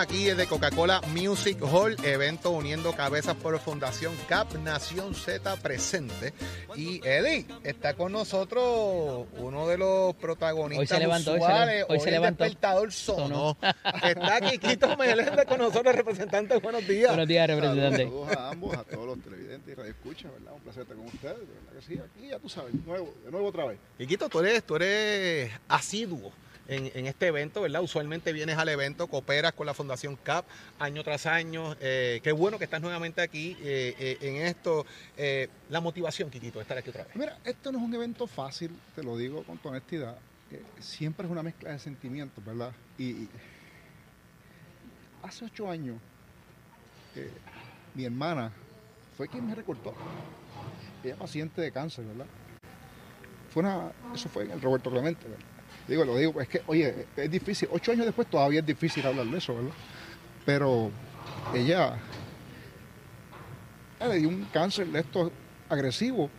aquí 0.00 0.24
desde 0.24 0.46
Coca-Cola 0.46 1.00
Music 1.14 1.58
Hall, 1.62 1.94
evento 2.04 2.50
uniendo 2.50 2.92
cabezas 2.92 3.36
por 3.36 3.58
Fundación 3.60 4.14
CAP 4.28 4.54
Nación 4.54 5.14
Z 5.14 5.56
presente. 5.56 6.32
Y 6.74 7.06
Eddie, 7.06 7.46
está 7.64 7.94
con 7.94 8.12
nosotros 8.12 9.26
uno 9.38 9.68
de 9.68 9.78
los 9.78 10.14
protagonistas 10.16 10.80
Hoy 10.80 10.86
se 10.86 10.98
levantó, 11.00 11.32
hoy 11.32 11.38
se 11.38 11.44
usuales. 11.44 11.74
le- 11.88 11.94
hoy 11.94 12.00
se 12.00 12.04
el 12.08 12.14
levantó. 12.14 12.44
despertador 12.44 12.92
sonó. 12.92 13.56
Está 14.04 14.40
Quiquito 14.40 14.96
Meléndez 14.96 15.44
con 15.46 15.58
nosotros, 15.58 15.94
representante. 15.94 16.58
Buenos 16.58 16.86
días. 16.86 17.08
Buenos 17.10 17.28
días, 17.28 17.46
representante. 17.48 18.04
Saludos 18.04 18.36
a 18.36 18.48
ambos, 18.50 18.76
a 18.76 18.84
todos 18.84 19.06
los 19.06 19.20
televidentes 19.22 19.72
y 19.72 19.74
radioescuchas, 19.74 20.32
¿verdad? 20.32 20.52
Un 20.54 20.60
placer 20.60 20.82
estar 20.82 20.96
con 20.96 21.06
ustedes, 21.06 21.38
de 21.38 21.46
verdad 21.46 21.72
que 21.78 21.82
sí. 21.86 21.98
Aquí 21.98 22.28
ya 22.28 22.38
tú 22.38 22.48
sabes, 22.48 22.74
nuevo, 22.86 23.12
de 23.24 23.30
nuevo 23.30 23.48
otra 23.48 23.66
vez. 23.66 23.78
Quiquito, 23.98 24.28
tú 24.28 24.40
eres, 24.40 24.62
tú 24.64 24.76
eres 24.76 25.50
asiduo 25.68 26.32
en, 26.70 27.06
este 27.06 27.26
evento, 27.26 27.62
¿verdad? 27.62 27.82
Usualmente 27.82 28.32
vienes 28.32 28.56
al 28.56 28.68
evento, 28.68 29.08
cooperas 29.08 29.52
con 29.52 29.66
la 29.66 29.74
Fundación 29.74 30.16
CAP 30.16 30.46
año 30.78 31.02
tras 31.02 31.26
año. 31.26 31.76
Eh, 31.80 32.20
qué 32.22 32.32
bueno 32.32 32.58
que 32.58 32.64
estás 32.64 32.80
nuevamente 32.80 33.20
aquí 33.20 33.56
eh, 33.60 33.94
eh, 33.98 34.18
en 34.20 34.36
esto. 34.46 34.86
La 35.68 35.80
motivación, 35.80 36.30
Quiquito, 36.30 36.58
de 36.58 36.62
estar 36.62 36.78
aquí 36.78 36.90
otra 36.90 37.04
vez. 37.04 37.16
Mira, 37.16 37.38
esto 37.44 37.72
no 37.72 37.78
es 37.78 37.84
un 37.84 37.94
evento 37.94 38.26
fácil, 38.26 38.70
te 38.94 39.02
lo 39.02 39.16
digo 39.16 39.42
con 39.42 39.58
toda 39.58 39.72
honestidad. 39.72 40.16
Siempre 40.78 41.26
es 41.26 41.32
una 41.32 41.42
mezcla 41.42 41.72
de 41.72 41.78
sentimientos, 41.78 42.44
¿verdad? 42.44 42.72
Y, 42.98 43.28
hace 45.22 45.44
ocho 45.44 45.70
años, 45.70 45.96
mi 47.94 48.04
hermana 48.04 48.52
fue 49.16 49.28
quien 49.28 49.46
me 49.46 49.54
recortó. 49.54 49.94
Ella 51.02 51.16
paciente 51.16 51.60
de 51.60 51.72
cáncer, 51.72 52.04
¿verdad? 52.04 52.26
Fue 53.52 53.62
una, 53.62 53.90
eso 54.14 54.28
fue 54.28 54.44
en 54.44 54.52
el 54.52 54.60
Roberto 54.60 54.90
Clemente, 54.90 55.26
¿verdad? 55.28 55.59
Digo, 55.90 56.04
lo 56.04 56.16
digo, 56.16 56.40
es 56.40 56.48
que, 56.48 56.60
oye, 56.66 57.08
es 57.16 57.30
difícil. 57.30 57.68
Ocho 57.72 57.90
años 57.90 58.06
después 58.06 58.28
todavía 58.30 58.60
es 58.60 58.66
difícil 58.66 59.04
hablar 59.06 59.26
de 59.26 59.38
eso, 59.38 59.56
¿verdad? 59.56 59.74
Pero 60.44 60.92
ella, 61.52 62.02
le 64.08 64.18
dio 64.18 64.28
un 64.28 64.46
cáncer 64.46 64.86
de 64.88 65.00
estos 65.00 65.32
agresivo 65.68 66.30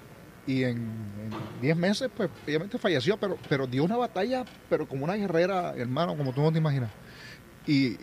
y 0.45 0.63
en, 0.63 1.59
10 1.59 1.75
meses, 1.75 2.09
pues, 2.15 2.29
obviamente 2.47 2.79
falleció, 2.79 3.17
pero, 3.17 3.39
pero 3.47 3.67
dio 3.67 3.83
una 3.83 3.97
batalla, 3.97 4.45
pero 4.69 4.87
como 4.87 5.03
una 5.03 5.15
guerrera, 5.15 5.73
hermano, 5.75 6.17
como 6.17 6.33
tú 6.33 6.41
no 6.41 6.51
te 6.51 6.57
imaginas. 6.57 6.91
Y, 7.65 7.97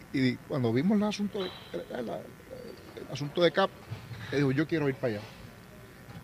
cuando 0.46 0.72
vimos 0.72 0.96
el 0.98 1.04
asunto 1.04 1.42
de, 1.42 1.52
el, 1.72 1.80
el- 2.96 3.06
asunto 3.10 3.42
de 3.42 3.52
CAP, 3.52 3.70
le 4.30 4.38
digo, 4.38 4.52
yo 4.52 4.66
quiero 4.66 4.88
ir 4.88 4.96
para 4.96 5.18
allá. 5.18 5.28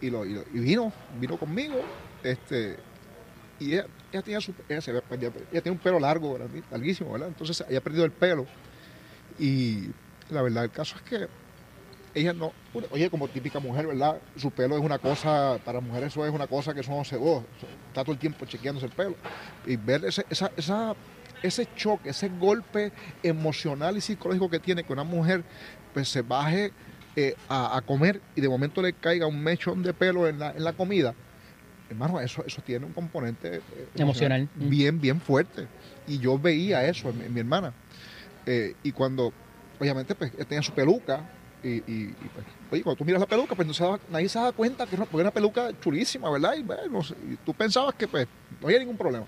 Y, 0.01 0.07
y, 0.07 0.11
lo- 0.11 0.25
y 0.25 0.61
vino, 0.61 0.93
vino 1.09 1.39
conmigo, 1.39 1.91
este, 2.23 2.79
y 3.61 3.75
ella, 3.75 3.87
ella 4.13 4.23
tenía 4.23 4.41
su, 4.41 4.55
ella, 4.69 4.81
ella, 4.81 5.31
tiene 5.51 5.71
un 5.71 5.79
pelo 5.79 6.01
largo, 6.01 6.39
larguísimo, 6.71 7.13
¿verdad? 7.13 7.29
Entonces 7.29 7.65
ella 7.69 7.79
ha 7.79 7.83
perdido 7.83 8.05
el 8.05 8.13
pelo. 8.13 8.47
Y 9.39 9.89
la 10.31 10.43
verdad, 10.43 10.65
el 10.65 10.71
caso 10.71 10.97
es 10.97 11.03
que 11.03 11.29
ella 12.15 12.33
no, 12.33 12.53
oye, 12.91 13.11
como 13.11 13.29
típica 13.29 13.59
mujer, 13.59 13.87
¿verdad? 13.87 14.21
Su 14.37 14.51
pelo 14.51 14.77
es 14.77 14.83
una 14.83 14.99
cosa, 14.99 15.59
para 15.65 15.81
mujeres 15.81 16.13
eso 16.13 16.25
es 16.25 16.33
una 16.33 16.47
cosa 16.47 16.73
que 16.73 16.83
se, 16.83 16.91
oh, 16.91 17.45
está 17.89 18.03
todo 18.03 18.13
el 18.13 18.19
tiempo 18.19 18.47
chequeándose 18.47 18.87
el 18.87 18.93
pelo. 18.93 19.17
Y 19.67 19.77
ver 19.77 20.05
ese, 20.05 20.25
esa, 20.31 20.51
esa, 20.57 20.95
ese 21.43 21.69
choque, 21.75 22.11
ese 22.11 22.29
golpe 22.29 22.93
emocional 23.23 23.97
y 23.97 24.01
psicológico 24.01 24.49
que 24.49 24.61
tiene 24.61 24.85
que 24.85 24.93
una 24.93 25.05
mujer 25.05 25.45
pues 25.93 26.09
se 26.09 26.23
baje 26.23 26.73
eh, 27.17 27.35
a, 27.49 27.77
a 27.77 27.81
comer 27.83 28.21
y 28.35 28.41
de 28.41 28.49
momento 28.49 28.83
le 28.83 28.93
caiga 28.93 29.27
un 29.27 29.43
mechón 29.43 29.83
de 29.83 29.93
pelo 29.93 30.27
en 30.29 30.39
la, 30.39 30.51
en 30.51 30.65
la 30.65 30.73
comida, 30.73 31.15
hermano, 31.89 32.21
eso, 32.21 32.45
eso 32.47 32.63
tiene 32.63 32.87
un 32.87 32.93
componente 32.93 33.63
eh, 33.77 33.89
Emocional. 33.95 34.49
Bien, 34.55 35.01
bien 35.01 35.21
fuerte. 35.21 35.69
Y 36.07 36.19
yo 36.19 36.39
veía 36.39 36.87
eso 36.87 37.11
en, 37.11 37.19
mi- 37.19 37.25
en 37.27 37.33
mi 37.33 37.41
hermana. 37.41 37.75
Eh, 38.47 38.75
y 38.83 38.93
cuando, 38.93 39.33
obviamente, 39.79 40.15
pues, 40.15 40.33
tenía 40.49 40.63
su 40.63 40.73
peluca. 40.73 41.25
Y, 41.63 41.77
y- 41.91 42.17
y, 42.21 42.29
pues, 42.29 42.45
oye, 42.71 42.83
cuando 42.83 42.97
tú 42.97 43.05
miras 43.07 43.21
la 43.21 43.27
peluca, 43.27 43.55
pues 43.57 43.67
no 43.67 43.73
se 43.73 43.83
daba- 43.85 44.01
nadie 44.09 44.29
se 44.29 44.39
daba 44.39 44.53
cuenta 44.53 44.87
que 44.87 44.97
era, 44.97 45.07
una 45.11 45.31
peluca 45.31 45.71
chulísima, 45.81 46.31
¿verdad? 46.31 46.55
Y, 46.59 46.63
bueno, 46.63 46.83
y 47.23 47.37
tú 47.39 47.55
pensabas 47.55 47.95
que 47.95 48.07
pues 48.07 48.27
no 48.61 48.67
había 48.69 48.81
ningún 48.81 48.99
problema. 48.99 49.27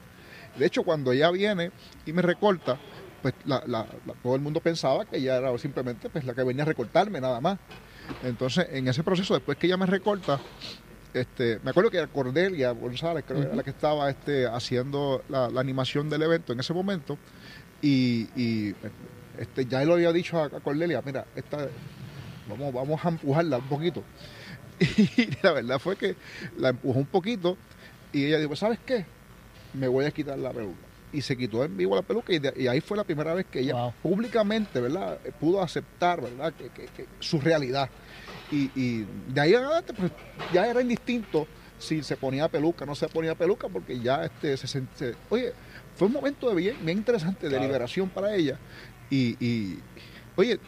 De 0.54 0.66
hecho, 0.66 0.82
cuando 0.82 1.12
ella 1.12 1.30
viene 1.30 1.70
y 2.04 2.12
me 2.12 2.20
recorta, 2.20 2.78
pues 3.22 3.32
la- 3.44 3.62
la- 3.66 3.86
la- 4.04 4.14
todo 4.22 4.34
el 4.34 4.42
mundo 4.42 4.60
pensaba 4.60 5.06
que 5.06 5.16
ella 5.16 5.38
era 5.38 5.56
simplemente 5.56 6.10
pues, 6.10 6.25
la 6.26 6.34
que 6.34 6.44
venía 6.44 6.62
a 6.64 6.66
recortarme 6.66 7.20
nada 7.22 7.40
más. 7.40 7.58
Entonces, 8.22 8.66
en 8.70 8.86
ese 8.86 9.02
proceso, 9.02 9.32
después 9.32 9.56
que 9.56 9.66
ella 9.66 9.78
me 9.78 9.86
recorta, 9.86 10.38
este, 11.20 11.58
me 11.62 11.70
acuerdo 11.70 11.90
que 11.90 11.99
era 11.99 12.06
Cordelia 12.06 12.70
González, 12.73 13.25
creo 13.26 13.40
que 13.40 13.46
era 13.46 13.56
la 13.56 13.62
que 13.62 13.70
estaba 13.70 14.08
este, 14.11 14.46
haciendo 14.46 15.23
la, 15.28 15.49
la 15.50 15.61
animación 15.61 16.08
del 16.11 16.23
evento 16.23 16.52
en 16.52 16.61
ese 16.61 16.73
momento, 16.73 17.18
y, 17.82 18.28
y, 18.37 18.75
este, 19.38 19.66
ya 19.66 19.82
él 19.82 19.88
lo 19.88 19.94
había 19.94 20.12
dicho 20.12 20.38
a, 20.40 20.44
a 20.46 20.61
Cordelia, 20.61 21.02
mira, 21.04 21.26
esta, 21.37 21.68
vamos, 22.49 22.73
vamos 22.73 23.04
a 23.04 23.08
empujarla 23.08 23.58
un 23.58 23.68
poquito. 23.68 24.02
Y 24.80 25.28
la 25.42 25.52
verdad 25.52 25.78
fue 25.78 25.96
que 25.96 26.16
la 26.58 26.68
empujó 26.70 26.99
un 26.99 27.06
poquito 27.06 27.56
y 28.12 28.25
ella 28.26 28.38
dijo, 28.38 28.54
¿sabes 28.56 28.78
qué? 28.85 29.06
Me 29.73 29.88
voy 29.88 30.04
a 30.04 30.11
quitar 30.11 30.38
la 30.38 30.50
peluca. 30.52 30.76
Y 31.12 31.23
se 31.23 31.37
quitó 31.37 31.64
en 31.64 31.76
vivo 31.76 31.94
la 31.96 32.02
peluca 32.02 32.32
y, 32.32 32.38
de- 32.40 32.52
y 32.56 32.66
ahí 32.66 32.80
fue 32.80 32.96
la 32.96 33.04
primera 33.04 33.32
vez 33.32 33.46
que 33.50 33.61
ella 33.61 33.73
Wow. 33.75 33.94
públicamente, 34.02 34.80
¿verdad? 34.80 35.18
Pudo 35.40 35.62
aceptar, 35.62 36.20
¿verdad? 36.20 36.52
Que, 36.52 36.68
que- 36.68 36.87
que 36.88 37.06
su 37.20 37.40
realidad. 37.40 37.88
Y, 38.50 38.70
y 38.74 39.04
de 39.32 39.40
ahí 39.40 39.54
en 39.54 39.62
adelante, 39.64 39.92
pues 39.94 40.12
ya 40.52 40.66
era 40.66 40.80
indistinto 40.80 41.46
si 41.78 42.02
se 42.02 42.16
ponía 42.16 42.48
peluca 42.48 42.84
o 42.84 42.86
no 42.86 42.94
se 42.94 43.08
ponía 43.08 43.34
peluca, 43.34 43.68
porque 43.68 43.98
ya 43.98 44.24
este, 44.24 44.56
se, 44.56 44.66
se- 44.66 45.16
Oye, 45.28 45.52
fue 45.96 46.06
un 46.06 46.12
momento 46.14 46.48
de 46.48 46.54
bien, 46.54 46.76
bien 46.84 46.98
interesante 46.98 47.46
de 47.46 47.50
Claro. 47.50 47.64
liberación 47.64 48.08
para 48.08 48.34
ella. 48.34 48.58
Y, 49.10 49.36
y, 49.44 49.78
oye, 50.36 50.58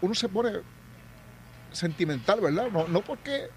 uno 0.00 0.14
se 0.14 0.28
pone 0.28 0.52
sentimental, 1.72 2.40
¿verdad? 2.40 2.68
No, 2.70 2.88
no 2.88 3.00
porque, 3.02 3.48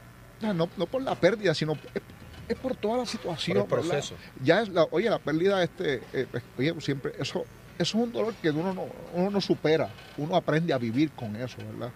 no, 0.42 0.54
no 0.54 0.86
por 0.88 1.02
la 1.02 1.16
pérdida, 1.16 1.54
sino 1.54 1.74
es, 1.94 2.02
es 2.48 2.56
por 2.58 2.76
toda 2.76 2.98
la 2.98 3.06
situación. 3.06 3.66
Por 3.68 3.80
el 3.80 3.86
¿verdad? 3.86 4.00
proceso. 4.00 4.16
Ya 4.44 4.62
es 4.62 4.70
la, 4.70 4.84
oye, 4.92 5.10
la 5.10 5.20
pérdida, 5.20 5.64
este, 5.64 6.02
eh, 6.14 6.28
pues, 6.30 6.44
oye, 6.58 6.74
siempre, 6.82 7.14
eso, 7.18 7.46
eso 7.78 7.98
es 7.98 8.04
un 8.06 8.12
dolor 8.12 8.36
que 8.38 8.50
uno 8.52 8.74
no, 8.74 8.84
uno 8.84 9.32
no 9.32 9.42
supera, 9.42 9.94
uno 10.16 10.36
aprende 10.36 10.74
a 10.74 10.78
vivir 10.78 11.14
con 11.14 11.36
eso, 11.36 11.66
¿verdad? 11.66 11.94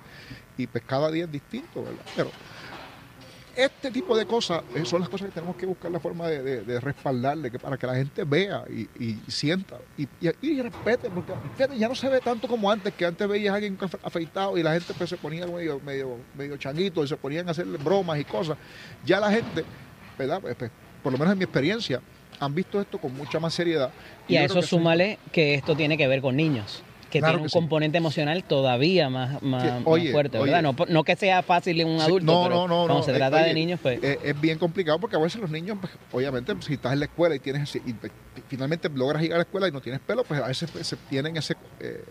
Y 0.58 0.68
pues 0.68 0.84
cada 0.86 1.12
día 1.12 1.26
es 1.26 1.32
distinto, 1.32 1.84
¿verdad? 1.84 2.06
Pero 2.14 2.34
este 3.58 3.92
tipo 3.92 4.16
de 4.16 4.26
cosas 4.28 4.62
eh, 4.74 4.86
son 4.86 5.00
las 5.00 5.10
cosas 5.10 5.28
que 5.28 5.32
tenemos 5.32 5.56
que 5.56 5.66
buscar 5.66 5.92
la 5.92 6.00
forma 6.00 6.28
de, 6.28 6.64
de, 6.64 6.80
respaldarle, 6.80 7.50
para 7.52 7.78
que 7.78 7.88
la 7.88 7.96
gente 7.96 8.24
vea 8.24 8.64
y, 8.70 8.88
sienta 9.32 9.80
y, 9.96 10.08
y, 10.42 10.62
respete, 10.62 11.10
porque 11.10 11.34
ya 11.76 11.88
no 11.90 11.96
se 11.96 12.08
ve 12.08 12.22
tanto 12.22 12.48
como 12.48 12.70
antes, 12.70 12.94
que 12.94 13.06
antes 13.06 13.28
veías 13.28 13.54
a 13.54 13.56
alguien 13.56 13.76
afe- 13.80 14.00
afeitado 14.04 14.58
y 14.60 14.64
la 14.64 14.74
gente 14.74 14.94
pues, 14.94 15.10
se 15.10 15.18
ponía 15.18 15.48
medio, 15.48 15.80
medio, 15.82 16.28
medio 16.34 16.56
changuito 16.58 17.04
y 17.04 17.08
se 17.08 17.18
ponían 17.18 17.48
a 17.48 17.52
hacerle 17.52 17.80
bromas 17.80 18.20
y 18.20 18.26
cosas. 18.26 18.58
Ya 19.02 19.20
la 19.20 19.32
gente, 19.32 19.66
¿verdad? 20.18 20.40
Pues, 20.40 20.56
pues, 20.56 20.72
por 21.02 21.12
lo 21.12 21.18
menos 21.18 21.32
en 21.32 21.40
mi 21.40 21.46
experiencia, 21.46 22.04
han 22.40 22.54
visto 22.56 22.80
esto 22.82 22.98
con 23.00 23.16
mucha 23.16 23.40
más 23.40 23.54
seriedad. 23.54 23.92
Y 24.28 24.36
a 24.38 24.44
eso 24.44 24.62
que 24.62 24.68
súmale 24.68 25.20
que 25.32 25.54
esto 25.56 25.76
tiene 25.76 25.98
que 25.98 26.08
ver 26.08 26.22
con 26.22 26.36
niños, 26.36 26.84
que 27.10 27.20
Claro 27.20 27.34
tiene 27.34 27.42
un 27.42 27.46
que 27.46 27.50
sí. 27.50 27.58
componente 27.58 27.98
emocional 27.98 28.44
todavía 28.44 29.10
más, 29.10 29.42
más, 29.42 29.84
fuerte. 30.12 30.38
¿verdad? 30.40 30.62
No, 30.90 31.04
que 31.04 31.16
sea 31.16 31.42
fácil 31.42 31.80
en 31.80 31.88
un 31.88 32.00
Sí, 32.00 32.06
adulto, 32.06 32.32
no, 32.32 32.44
pero 32.44 32.56
no, 32.56 32.68
no, 32.68 32.76
cuando 32.86 32.94
no, 32.96 33.04
se 33.04 33.12
eh, 33.12 33.16
trata 33.16 33.44
de 33.44 33.54
niños, 33.54 33.80
pues... 33.82 34.04
Eh, 34.04 34.20
es 34.24 34.40
bien 34.42 34.60
complicado 34.60 35.00
porque 35.00 35.16
a 35.16 35.20
veces 35.20 35.40
los 35.42 35.50
niños, 35.50 35.78
pues, 35.80 35.94
obviamente, 36.12 36.54
si 36.62 36.74
estás 36.74 36.94
en 36.94 37.00
la 37.00 37.06
escuela 37.06 37.36
y 37.36 37.40
tienes 37.40 37.74
y, 37.76 37.94
pues, 37.94 38.12
finalmente 38.48 38.90
logras 38.90 39.22
llegar 39.22 39.36
a 39.36 39.40
la 39.40 39.44
escuela 39.44 39.68
y 39.68 39.72
no 39.72 39.82
tienes 39.82 40.02
pelo, 40.02 40.24
pues 40.24 40.42
a 40.42 40.48
veces 40.48 40.70
pues, 40.70 40.86
se 40.86 40.96
tienen 40.96 41.38
ese... 41.38 41.56
eh, 41.80 42.04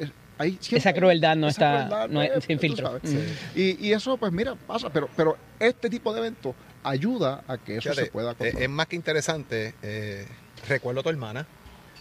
siempre- 0.61 0.78
esa 0.78 0.92
crueldad 0.92 1.37
no 1.37 1.49
esa 1.49 1.78
está 1.78 1.87
crueldad, 1.87 2.09
no 2.09 2.23
es 2.23 2.30
pues, 2.30 2.45
sin 2.45 2.59
filtro. 2.59 2.92
Mm. 3.02 3.18
Y, 3.59 3.87
y 3.88 3.92
eso, 3.92 4.16
pues 4.16 4.33
mira, 4.33 4.54
pasa, 4.54 4.90
pero, 4.90 5.09
pero 5.16 5.37
este 5.61 5.88
tipo 5.88 6.12
de 6.12 6.18
eventos 6.21 6.54
ayuda 6.88 7.43
a 7.49 7.59
que 7.59 7.76
eso 7.78 7.90
Fíjate, 7.90 8.07
se 8.07 8.11
pueda 8.12 8.33
eh, 8.33 8.35
controlar. 8.37 8.62
es 8.62 8.69
más 8.71 8.87
que 8.87 8.97
interesante. 8.97 9.75
eh, 9.83 10.26
recuerdo 10.69 11.00
a 11.00 11.02
tu 11.02 11.11
hermana, 11.11 11.47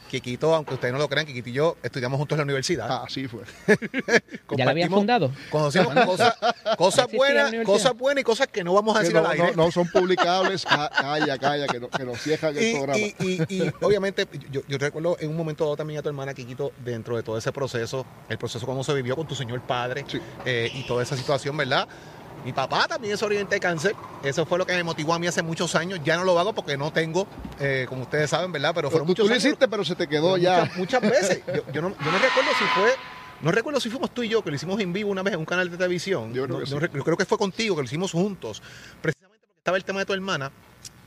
Kikito, 0.09 0.53
aunque 0.53 0.75
ustedes 0.75 0.93
no 0.93 0.99
lo 0.99 1.09
crean, 1.09 1.25
Kikito 1.25 1.49
y 1.49 1.53
yo 1.53 1.77
estudiamos 1.81 2.17
juntos 2.19 2.35
en 2.35 2.37
la 2.39 2.43
universidad. 2.43 2.87
Ah, 2.89 3.03
así 3.07 3.27
fue. 3.27 3.41
¿Ya 4.55 4.63
la 4.65 4.71
habían 4.71 4.89
fundado? 4.91 5.31
Conocimos 5.49 5.93
cosas, 6.77 7.07
buenas, 7.11 7.51
cosas 7.65 7.93
buenas 7.97 8.21
y 8.21 8.23
cosas 8.23 8.47
que 8.47 8.63
no 8.63 8.73
vamos 8.73 8.95
a 8.95 8.99
Que 8.99 9.05
decir 9.07 9.19
no, 9.21 9.25
al 9.27 9.31
aire. 9.33 9.55
no, 9.55 9.65
no 9.65 9.71
son 9.71 9.87
publicables. 9.89 10.63
Ca- 10.69 10.89
Calla, 10.89 11.37
calla, 11.39 11.67
que, 11.67 11.79
no, 11.79 11.89
que 11.89 12.05
nos 12.05 12.19
cierran 12.21 12.55
el 12.55 12.63
y, 12.63 12.73
programa. 12.75 12.97
y- 12.99 13.15
y- 13.19 13.45
y, 13.63 13.71
obviamente, 13.81 14.27
yo, 14.51 14.61
yo 14.67 14.77
recuerdo 14.77 15.17
en 15.19 15.29
un 15.31 15.35
momento 15.37 15.63
dado 15.65 15.75
también 15.75 15.99
a 15.99 16.03
tu 16.03 16.09
hermana 16.09 16.33
Kikito, 16.35 16.71
dentro 16.85 17.17
de 17.17 17.23
todo 17.23 17.37
ese 17.37 17.51
proceso, 17.51 18.05
el 18.29 18.37
proceso 18.37 18.65
cómo 18.65 18.83
se 18.83 18.93
vivió 18.93 19.15
con 19.15 19.27
tu 19.27 19.33
señor 19.35 19.61
padre 19.61 20.05
Sí. 20.07 20.21
eh, 20.45 20.69
y 20.73 20.83
toda 20.85 21.01
esa 21.03 21.17
situación, 21.17 21.57
¿verdad? 21.57 21.87
Mi 22.45 22.53
papá 22.53 22.87
también 22.87 23.15
es 23.15 23.19
sobreviviente 23.19 23.55
de 23.55 23.59
cáncer. 23.59 23.95
Eso 24.23 24.45
fue 24.45 24.57
lo 24.59 24.65
que 24.65 24.73
me 24.73 24.83
motivó 24.83 25.13
a 25.15 25.19
mí 25.19 25.25
hace 25.27 25.41
muchos 25.41 25.73
años. 25.75 25.99
Ya 26.05 26.15
no 26.15 26.23
lo 26.23 26.39
hago 26.39 26.53
porque 26.53 26.77
no 26.77 26.93
tengo, 26.93 27.27
eh, 27.59 27.85
como 27.89 28.03
ustedes 28.03 28.29
saben, 28.29 28.51
¿verdad? 28.51 28.71
Pero 28.75 28.89
fueron 28.91 29.07
tú, 29.07 29.15
tú 29.15 29.21
muchos 29.23 29.27
lo 29.29 29.33
años. 29.33 29.43
hiciste, 29.45 29.67
pero 29.67 29.83
se 29.83 29.95
te 29.95 30.07
quedó 30.07 30.35
Pero 30.35 30.37
ya. 30.37 30.59
Muchas, 30.75 30.77
muchas 30.77 31.01
veces. 31.11 31.41
Yo, 31.47 31.71
yo 31.73 31.81
no, 31.81 31.89
yo 31.89 32.11
no 32.11 32.19
recuerdo 32.19 32.51
si 32.57 32.65
fue. 32.79 32.91
No 33.41 33.51
recuerdo 33.51 33.79
si 33.81 33.89
fuimos 33.89 34.11
tú 34.13 34.23
y 34.23 34.29
yo, 34.29 34.43
que 34.43 34.49
lo 34.51 34.55
hicimos 34.55 34.79
en 34.79 34.93
vivo 34.93 35.09
una 35.09 35.21
vez 35.23 35.33
en 35.33 35.39
un 35.39 35.45
canal 35.45 35.69
de 35.69 35.75
televisión. 35.75 36.33
Yo 36.33 36.43
creo 36.45 36.59
No- 36.59 36.63
que 36.63 36.69
no 36.71 36.79
sí. 36.79 36.85
rec- 36.85 36.93
yo 36.95 37.03
creo 37.03 37.17
que 37.17 37.25
fue 37.25 37.37
contigo, 37.37 37.75
que 37.75 37.81
lo 37.81 37.85
hicimos 37.85 38.11
juntos. 38.11 38.61
Precisamente 39.01 39.45
porque 39.47 39.57
estaba 39.59 39.77
el 39.77 39.83
tema 39.83 39.99
de 39.99 40.05
tu 40.05 40.13
hermana 40.13 40.51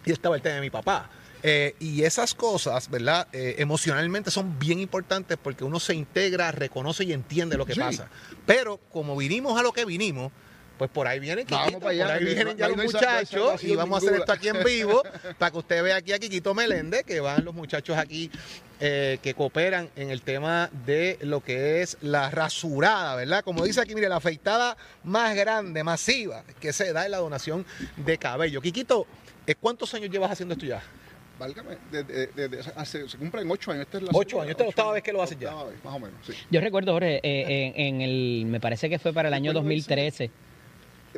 y 0.04 0.10
estaba 0.12 0.34
el 0.36 0.42
tema 0.42 0.56
de 0.56 0.60
mi 0.60 0.70
papá. 0.70 1.08
Eh, 1.44 1.76
y 1.78 2.02
esas 2.02 2.34
cosas, 2.34 2.90
¿verdad? 2.90 3.28
Eh, 3.32 3.54
emocionalmente 3.58 4.32
son 4.32 4.58
bien 4.58 4.80
importantes 4.80 5.38
porque 5.40 5.62
uno 5.62 5.78
se 5.78 5.94
integra, 5.94 6.50
reconoce 6.50 7.04
y 7.04 7.12
entiende 7.12 7.56
lo 7.56 7.64
que 7.64 7.74
Sí. 7.74 7.80
pasa. 7.80 8.08
Pero 8.44 8.78
como 8.92 9.16
vinimos 9.16 9.58
a 9.58 9.62
lo 9.62 9.72
que 9.72 9.84
vinimos, 9.84 10.32
pues 10.78 10.90
por 10.90 11.06
ahí 11.08 11.18
vienen 11.18 11.44
Vamos 11.50 11.66
Kikito, 11.66 11.80
para 11.80 11.90
allá, 11.90 12.04
por 12.04 12.12
ahí 12.14 12.24
vienen 12.24 12.56
ya 12.56 12.68
no 12.68 12.76
los 12.76 12.76
no 12.78 12.82
muchachos 12.84 13.64
y 13.64 13.74
vamos 13.76 14.02
a 14.02 14.06
hacer 14.06 14.20
esto 14.20 14.32
aquí 14.32 14.48
en 14.48 14.62
vivo 14.64 15.02
para 15.38 15.50
que 15.50 15.58
usted 15.58 15.82
vea 15.82 15.96
aquí 15.96 16.12
a 16.12 16.18
Kikito 16.18 16.54
Meléndez, 16.54 17.04
que 17.04 17.20
van 17.20 17.44
los 17.44 17.54
muchachos 17.54 17.96
aquí 17.98 18.30
eh, 18.80 19.18
que 19.22 19.34
cooperan 19.34 19.90
en 19.96 20.10
el 20.10 20.22
tema 20.22 20.70
de 20.86 21.18
lo 21.22 21.40
que 21.42 21.82
es 21.82 21.98
la 22.00 22.30
rasurada, 22.30 23.16
¿verdad? 23.16 23.42
Como 23.42 23.64
dice 23.64 23.80
aquí, 23.80 23.94
mire, 23.94 24.08
la 24.08 24.16
afeitada 24.16 24.76
más 25.02 25.34
grande, 25.34 25.82
masiva, 25.82 26.44
que 26.60 26.72
se 26.72 26.92
da 26.92 27.04
en 27.04 27.10
la 27.10 27.18
donación 27.18 27.66
de 27.96 28.16
cabello. 28.18 28.60
Kikito, 28.60 29.06
¿eh, 29.48 29.56
¿cuántos 29.56 29.92
años 29.94 30.10
llevas 30.10 30.30
haciendo 30.30 30.54
esto 30.54 30.64
ya? 30.64 30.80
Válgame, 31.40 31.76
de- 31.92 32.02
de- 32.02 32.26
de- 32.28 32.48
de- 32.48 32.60
hace- 32.76 33.08
se 33.08 33.16
cumplen 33.16 33.48
ocho 33.50 33.70
años. 33.70 33.82
Esta 33.86 33.98
es 33.98 34.02
la 34.04 34.10
Ocho 34.12 34.40
años, 34.40 34.50
esta 34.52 34.62
es 34.64 34.66
la 34.66 34.70
octava 34.70 34.92
vez 34.92 35.02
que 35.04 35.12
lo 35.12 35.22
haces 35.22 35.38
ya. 35.38 35.54
vez, 35.64 35.84
más 35.84 35.94
o 35.94 35.98
menos, 36.00 36.14
sí. 36.26 36.32
Yo 36.50 36.60
recuerdo, 36.60 36.92
Jorge, 36.92 37.20
eh, 37.22 37.72
en, 37.76 37.80
en 37.96 38.00
el, 38.00 38.44
me 38.46 38.58
parece 38.60 38.88
que 38.88 38.98
fue 38.98 39.12
para 39.12 39.28
el 39.28 39.34
año 39.34 39.50
Recuerdo 39.52 39.60
2013, 39.68 40.30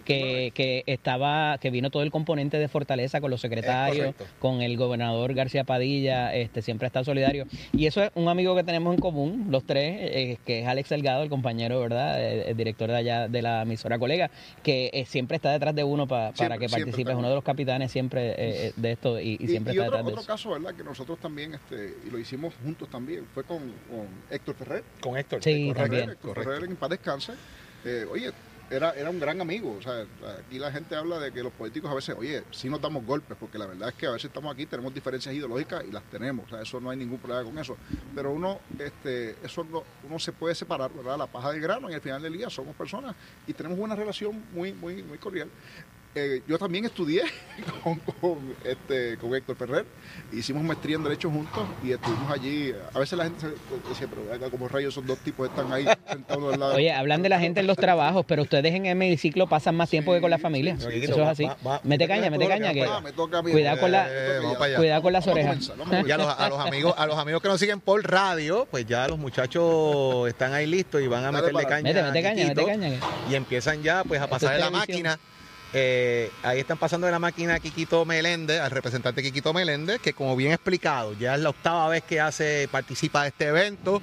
que, 0.04 0.52
que 0.54 0.82
estaba, 0.86 1.58
que 1.58 1.70
vino 1.70 1.90
todo 1.90 2.02
el 2.02 2.10
componente 2.10 2.58
de 2.58 2.68
Fortaleza 2.68 3.20
con 3.20 3.30
los 3.30 3.40
secretarios, 3.40 4.14
con 4.38 4.60
el 4.62 4.76
gobernador 4.76 5.34
García 5.34 5.64
Padilla, 5.64 6.34
este 6.34 6.62
siempre 6.62 6.86
está 6.86 7.04
solidario. 7.04 7.46
Y 7.72 7.86
eso 7.86 8.02
es 8.02 8.10
un 8.14 8.28
amigo 8.28 8.54
que 8.56 8.64
tenemos 8.64 8.94
en 8.94 9.00
común, 9.00 9.46
los 9.50 9.64
tres, 9.64 9.96
eh, 10.00 10.38
que 10.44 10.60
es 10.60 10.66
Alex 10.66 10.88
Delgado, 10.90 11.22
el 11.22 11.28
compañero, 11.28 11.80
¿verdad? 11.80 12.20
El, 12.24 12.40
el 12.48 12.56
director 12.56 12.90
de 12.90 12.96
allá 12.96 13.28
de 13.28 13.42
la 13.42 13.62
emisora 13.62 13.98
colega, 13.98 14.30
que 14.62 14.90
eh, 14.92 15.04
siempre 15.06 15.36
está 15.36 15.52
detrás 15.52 15.74
de 15.74 15.84
uno 15.84 16.06
pa- 16.06 16.32
para 16.32 16.34
Siempre, 16.36 16.58
que 16.58 16.68
siempre 16.68 16.84
participe, 16.86 17.12
es 17.12 17.18
uno 17.18 17.28
de 17.28 17.34
los 17.34 17.44
capitanes 17.44 17.90
siempre 17.92 18.30
eh, 18.30 18.34
eh, 18.38 18.72
de 18.76 18.92
esto 18.92 19.20
y, 19.20 19.36
y 19.40 19.48
siempre 19.48 19.74
y 19.74 19.76
está 19.78 19.88
otro, 19.88 19.98
detrás 19.98 20.04
de 20.04 20.10
otro 20.12 20.20
eso. 20.20 20.26
caso, 20.26 20.50
¿verdad? 20.50 20.74
Que 20.74 20.84
nosotros 20.84 21.18
también, 21.18 21.54
este, 21.54 21.94
y 22.06 22.10
lo 22.10 22.18
hicimos 22.18 22.54
juntos 22.62 22.88
también, 22.88 23.24
fue 23.34 23.44
con, 23.44 23.58
con 23.58 24.06
Héctor 24.30 24.54
Ferrer. 24.54 24.84
Con 25.00 25.16
Héctor. 25.16 25.42
Sí, 25.42 25.68
correcto, 25.68 25.82
también. 25.82 26.02
Ferrer, 26.02 26.16
Héctor. 26.16 26.44
Ferrer 26.44 26.64
en 26.70 26.76
paz 26.76 26.90
descanse. 26.90 27.32
Eh, 27.84 28.04
oye, 28.10 28.30
era, 28.70 28.92
era 28.92 29.10
un 29.10 29.18
gran 29.18 29.40
amigo. 29.40 29.76
O 29.78 29.82
sea, 29.82 30.06
aquí 30.38 30.58
la 30.58 30.70
gente 30.70 30.94
habla 30.94 31.18
de 31.18 31.32
que 31.32 31.42
los 31.42 31.52
políticos 31.52 31.90
a 31.90 31.94
veces, 31.94 32.14
oye, 32.16 32.44
sí 32.50 32.70
nos 32.70 32.80
damos 32.80 33.04
golpes, 33.04 33.36
porque 33.38 33.58
la 33.58 33.66
verdad 33.66 33.88
es 33.88 33.94
que 33.96 34.06
a 34.06 34.12
veces 34.12 34.26
estamos 34.26 34.52
aquí, 34.54 34.66
tenemos 34.66 34.94
diferencias 34.94 35.34
ideológicas 35.34 35.84
y 35.86 35.90
las 35.90 36.04
tenemos. 36.04 36.46
O 36.46 36.48
sea, 36.48 36.62
eso 36.62 36.80
no 36.80 36.90
hay 36.90 36.96
ningún 36.96 37.18
problema 37.18 37.44
con 37.44 37.58
eso. 37.58 37.76
Pero 38.14 38.30
uno, 38.32 38.60
este, 38.78 39.36
eso 39.42 39.64
no, 39.64 39.82
uno 40.04 40.18
se 40.18 40.32
puede 40.32 40.54
separar, 40.54 40.92
¿verdad? 40.92 41.18
La 41.18 41.26
paja 41.26 41.50
del 41.50 41.60
grano 41.60 41.90
y 41.90 41.94
al 41.94 42.00
final 42.00 42.22
del 42.22 42.32
día 42.32 42.48
somos 42.48 42.74
personas 42.76 43.14
y 43.46 43.52
tenemos 43.52 43.78
una 43.78 43.96
relación 43.96 44.42
muy, 44.52 44.72
muy, 44.72 45.02
muy 45.02 45.18
cordial. 45.18 45.48
Eh, 46.12 46.42
yo 46.48 46.58
también 46.58 46.84
estudié 46.84 47.22
con, 47.84 47.94
con, 48.20 48.38
este, 48.64 49.16
con 49.18 49.32
Héctor 49.32 49.54
Ferrer, 49.56 49.84
hicimos 50.32 50.64
maestría 50.64 50.96
en 50.96 51.04
Derecho 51.04 51.30
juntos 51.30 51.62
y 51.84 51.92
estuvimos 51.92 52.28
allí. 52.32 52.74
A 52.92 52.98
veces 52.98 53.16
la 53.16 53.24
gente 53.24 53.40
se 53.42 53.88
decía, 53.88 54.08
pero 54.10 54.50
como 54.50 54.66
rayos 54.66 54.92
esos 54.92 55.06
dos 55.06 55.18
tipos 55.20 55.48
están 55.48 55.72
ahí 55.72 55.84
sentados 56.10 56.52
al 56.54 56.58
lado. 56.58 56.74
Oye, 56.74 56.90
hablan 56.92 57.22
de 57.22 57.28
la 57.28 57.38
gente 57.38 57.60
en 57.60 57.68
los 57.68 57.76
trabajos, 57.76 58.24
pero 58.26 58.42
ustedes 58.42 58.74
en 58.74 58.86
el 58.86 58.92
hemiciclo 59.00 59.46
pasan 59.48 59.76
más 59.76 59.88
tiempo 59.88 60.12
que 60.12 60.20
con 60.20 60.30
la 60.30 60.38
familia. 60.38 60.76
sí, 60.80 60.86
sí. 60.90 61.04
Eso 61.04 61.22
es 61.22 61.28
así. 61.28 61.44
Va- 61.44 61.56
va- 61.64 61.80
Mete 61.84 62.08
caña, 62.08 62.28
mete 62.28 62.48
caña. 62.48 62.72
que 62.72 62.86
me 63.04 63.12
toca 63.12 63.38
a 63.38 63.42
mí. 63.42 63.52
Cuidado 63.52 63.78
con 63.78 63.92
la-. 63.92 64.08
Cuidado 64.76 65.02
con 65.02 65.12
las 65.12 65.26
orejas. 65.28 65.70
a 65.70 66.00
Y 66.08 66.10
a 66.10 66.16
los, 66.18 66.26
a 66.26 66.48
los 66.48 66.58
amigos, 66.58 66.94
a 66.98 67.06
los 67.06 67.18
amigos 67.18 67.40
que 67.40 67.48
nos 67.48 67.60
siguen 67.60 67.78
por 67.80 68.02
radio, 68.10 68.66
pues 68.68 68.84
ya 68.84 69.06
los 69.06 69.16
muchachos 69.18 70.26
están 70.28 70.54
ahí 70.54 70.66
listos 70.66 71.00
y 71.02 71.06
van 71.06 71.20
a 71.24 71.30
Dale 71.30 71.52
meterle 71.52 71.64
caña. 71.66 71.82
Mete, 72.02 72.22
caña, 72.22 72.46
mete 72.48 72.64
caña. 72.64 72.90
Y 73.30 73.34
empiezan 73.36 73.80
ya 73.84 74.02
pues 74.02 74.20
a 74.20 74.26
pasar 74.26 74.54
es 74.54 74.60
la 74.60 74.70
máquina. 74.70 75.16
Eh, 75.72 76.30
ahí 76.42 76.58
están 76.58 76.78
pasando 76.78 77.06
de 77.06 77.12
la 77.12 77.20
máquina 77.20 77.54
a 77.54 77.60
Quiquito 77.60 78.04
Meléndez, 78.04 78.60
al 78.60 78.72
representante 78.72 79.22
Quiquito 79.22 79.52
Meléndez, 79.52 80.00
que 80.00 80.12
como 80.12 80.34
bien 80.34 80.52
explicado, 80.52 81.14
ya 81.14 81.34
es 81.36 81.40
la 81.40 81.50
octava 81.50 81.88
vez 81.88 82.02
que 82.02 82.20
hace, 82.20 82.68
participa 82.70 83.22
de 83.22 83.28
este 83.28 83.46
evento. 83.46 84.02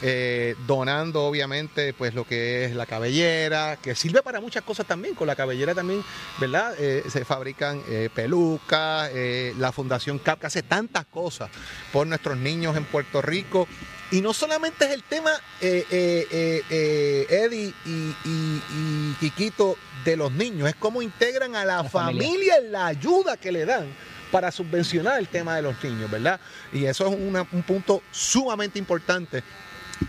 eh, 0.00 0.54
donando 0.68 1.24
obviamente 1.24 1.92
pues 1.92 2.14
lo 2.14 2.24
que 2.24 2.64
es 2.64 2.76
la 2.76 2.86
cabellera, 2.86 3.78
que 3.82 3.96
sirve 3.96 4.22
para 4.22 4.40
muchas 4.40 4.62
cosas 4.62 4.86
también, 4.86 5.16
con 5.16 5.26
la 5.26 5.34
cabellera 5.34 5.74
también, 5.74 6.04
¿verdad? 6.38 6.72
Eh, 6.78 7.02
se 7.10 7.24
fabrican 7.24 7.82
pelucas, 8.14 9.10
la 9.58 9.72
Fundación 9.72 10.20
CAP 10.20 10.38
que 10.40 10.46
hace 10.46 10.62
tantas 10.62 11.04
cosas 11.06 11.50
por 11.92 12.06
nuestros 12.06 12.36
niños 12.38 12.76
en 12.76 12.84
Puerto 12.84 13.20
Rico. 13.22 13.66
Y 14.10 14.20
no 14.22 14.32
solamente 14.32 14.86
es 14.86 14.92
el 14.92 15.02
tema, 15.02 15.30
eh, 15.60 15.84
eh, 15.90 16.62
eh, 16.70 17.26
Eddie 17.28 17.74
y, 17.84 17.90
y, 18.24 18.62
y 18.70 19.16
Quiquito, 19.20 19.76
de 20.04 20.16
los 20.16 20.32
niños, 20.32 20.68
es 20.68 20.76
cómo 20.76 21.02
integran 21.02 21.54
a 21.56 21.64
la, 21.64 21.82
La 21.82 21.84
familia. 21.90 22.22
familia 22.26 22.56
en 22.56 22.72
la 22.72 22.86
ayuda 22.86 23.36
que 23.36 23.52
le 23.52 23.66
dan 23.66 23.86
para 24.30 24.50
subvencionar 24.50 25.18
el 25.18 25.28
tema 25.28 25.56
de 25.56 25.62
los 25.62 25.82
niños, 25.82 26.10
¿verdad? 26.10 26.40
Y 26.72 26.84
eso 26.86 27.06
es 27.08 27.14
una- 27.18 27.46
un 27.52 27.62
punto 27.62 28.02
sumamente 28.12 28.78
importante 28.78 29.42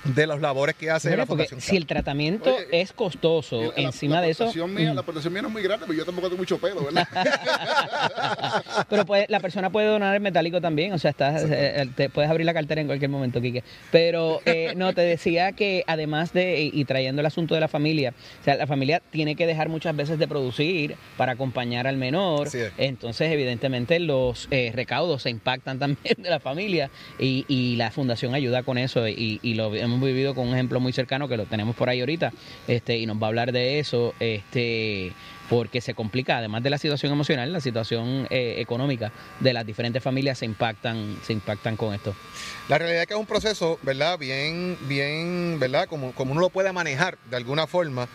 de 0.03 0.27
las 0.27 0.39
labores 0.41 0.75
que 0.75 0.89
hace 0.89 1.09
Bueno, 1.09 1.23
la 1.23 1.25
porque 1.25 1.45
Fundación 1.45 1.61
si 1.61 1.77
el 1.77 1.85
tratamiento 1.85 2.55
Oye, 2.55 2.67
es 2.71 2.93
costoso, 2.93 3.73
la- 3.75 3.83
encima 3.83 4.15
la 4.15 4.21
de 4.21 4.29
eso, 4.31 4.51
mía, 4.67 4.91
mm, 4.91 4.95
La 4.95 5.01
aportación 5.01 5.33
mía 5.33 5.41
no 5.41 5.47
es 5.49 5.53
muy 5.53 5.63
grande, 5.63 5.85
pero 5.87 5.97
yo 5.97 6.05
tampoco 6.05 6.27
tengo 6.27 6.39
mucho 6.39 6.57
pelo, 6.59 6.85
¿verdad? 6.85 7.07
pero 8.89 9.05
puede- 9.05 9.25
la 9.29 9.39
persona 9.39 9.69
puede 9.69 9.87
donar 9.87 10.15
el 10.15 10.21
metálico 10.21 10.61
también, 10.61 10.93
o 10.93 10.97
sea, 10.99 11.11
estás, 11.11 11.43
eh, 11.43 11.81
eh, 11.81 11.85
te 11.95 12.09
puedes 12.09 12.29
abrir 12.29 12.45
la 12.45 12.53
cartera 12.53 12.81
en 12.81 12.87
cualquier 12.87 13.09
momento, 13.09 13.41
Quique. 13.41 13.63
Pero 13.91 14.41
eh, 14.45 14.73
no, 14.75 14.93
te 14.93 15.01
decía 15.01 15.51
que 15.53 15.83
además 15.87 16.33
de, 16.33 16.61
y, 16.61 16.71
y 16.79 16.85
trayendo 16.85 17.21
el 17.21 17.25
asunto 17.25 17.55
de 17.55 17.61
la 17.61 17.67
familia, 17.67 18.13
o 18.41 18.43
sea, 18.43 18.55
la 18.55 18.67
familia 18.67 19.01
tiene 19.11 19.35
que 19.35 19.45
dejar 19.47 19.69
muchas 19.69 19.95
veces 19.95 20.19
de 20.19 20.27
producir 20.27 20.95
para 21.17 21.33
acompañar 21.33 21.87
al 21.87 21.97
menor, 21.97 22.47
entonces 22.77 23.31
evidentemente 23.31 23.99
los 23.99 24.47
eh, 24.51 24.71
recaudos 24.73 25.23
se 25.23 25.29
impactan 25.29 25.79
también 25.79 26.15
de 26.17 26.29
la 26.29 26.39
familia 26.39 26.89
y, 27.19 27.45
y 27.47 27.75
la 27.75 27.91
fundación 27.91 28.33
ayuda 28.35 28.63
con 28.63 28.77
eso 28.77 29.07
y, 29.07 29.39
y 29.41 29.53
lo 29.53 29.73
hemos 29.79 30.01
vivido 30.01 30.35
con 30.35 30.47
un 30.47 30.53
ejemplo 30.53 30.79
muy 30.79 30.93
cercano 30.93 31.27
que 31.27 31.37
lo 31.37 31.45
tenemos 31.45 31.75
por 31.75 31.89
ahí 31.89 31.99
ahorita 31.99 32.31
este 32.67 32.97
y 32.97 33.05
nos 33.05 33.17
va 33.17 33.27
a 33.27 33.29
hablar 33.29 33.51
de 33.51 33.79
eso 33.79 34.13
este 34.19 35.13
porque 35.49 35.81
se 35.81 35.95
complica 35.95 36.37
además 36.37 36.61
de 36.61 36.69
la 36.69 36.77
situación 36.77 37.11
emocional 37.11 37.51
la 37.51 37.61
situación 37.61 38.27
eh, 38.29 38.55
económica 38.59 39.11
de 39.39 39.53
las 39.53 39.65
diferentes 39.65 40.03
familias 40.03 40.37
se 40.37 40.45
impactan 40.45 41.17
se 41.23 41.33
impactan 41.33 41.75
con 41.75 41.93
esto 41.93 42.15
La 42.67 42.77
realidad 42.77 43.01
es 43.01 43.07
que 43.07 43.13
es 43.15 43.19
un 43.19 43.25
proceso, 43.25 43.79
¿verdad? 43.81 44.19
Bien, 44.19 44.77
bien, 44.87 45.57
¿verdad? 45.59 45.87
Como, 45.87 46.11
como 46.13 46.33
uno 46.33 46.41
lo 46.41 46.49
puede 46.49 46.71
manejar 46.71 47.17
de 47.29 47.37
alguna 47.37 47.65
forma. 47.65 48.07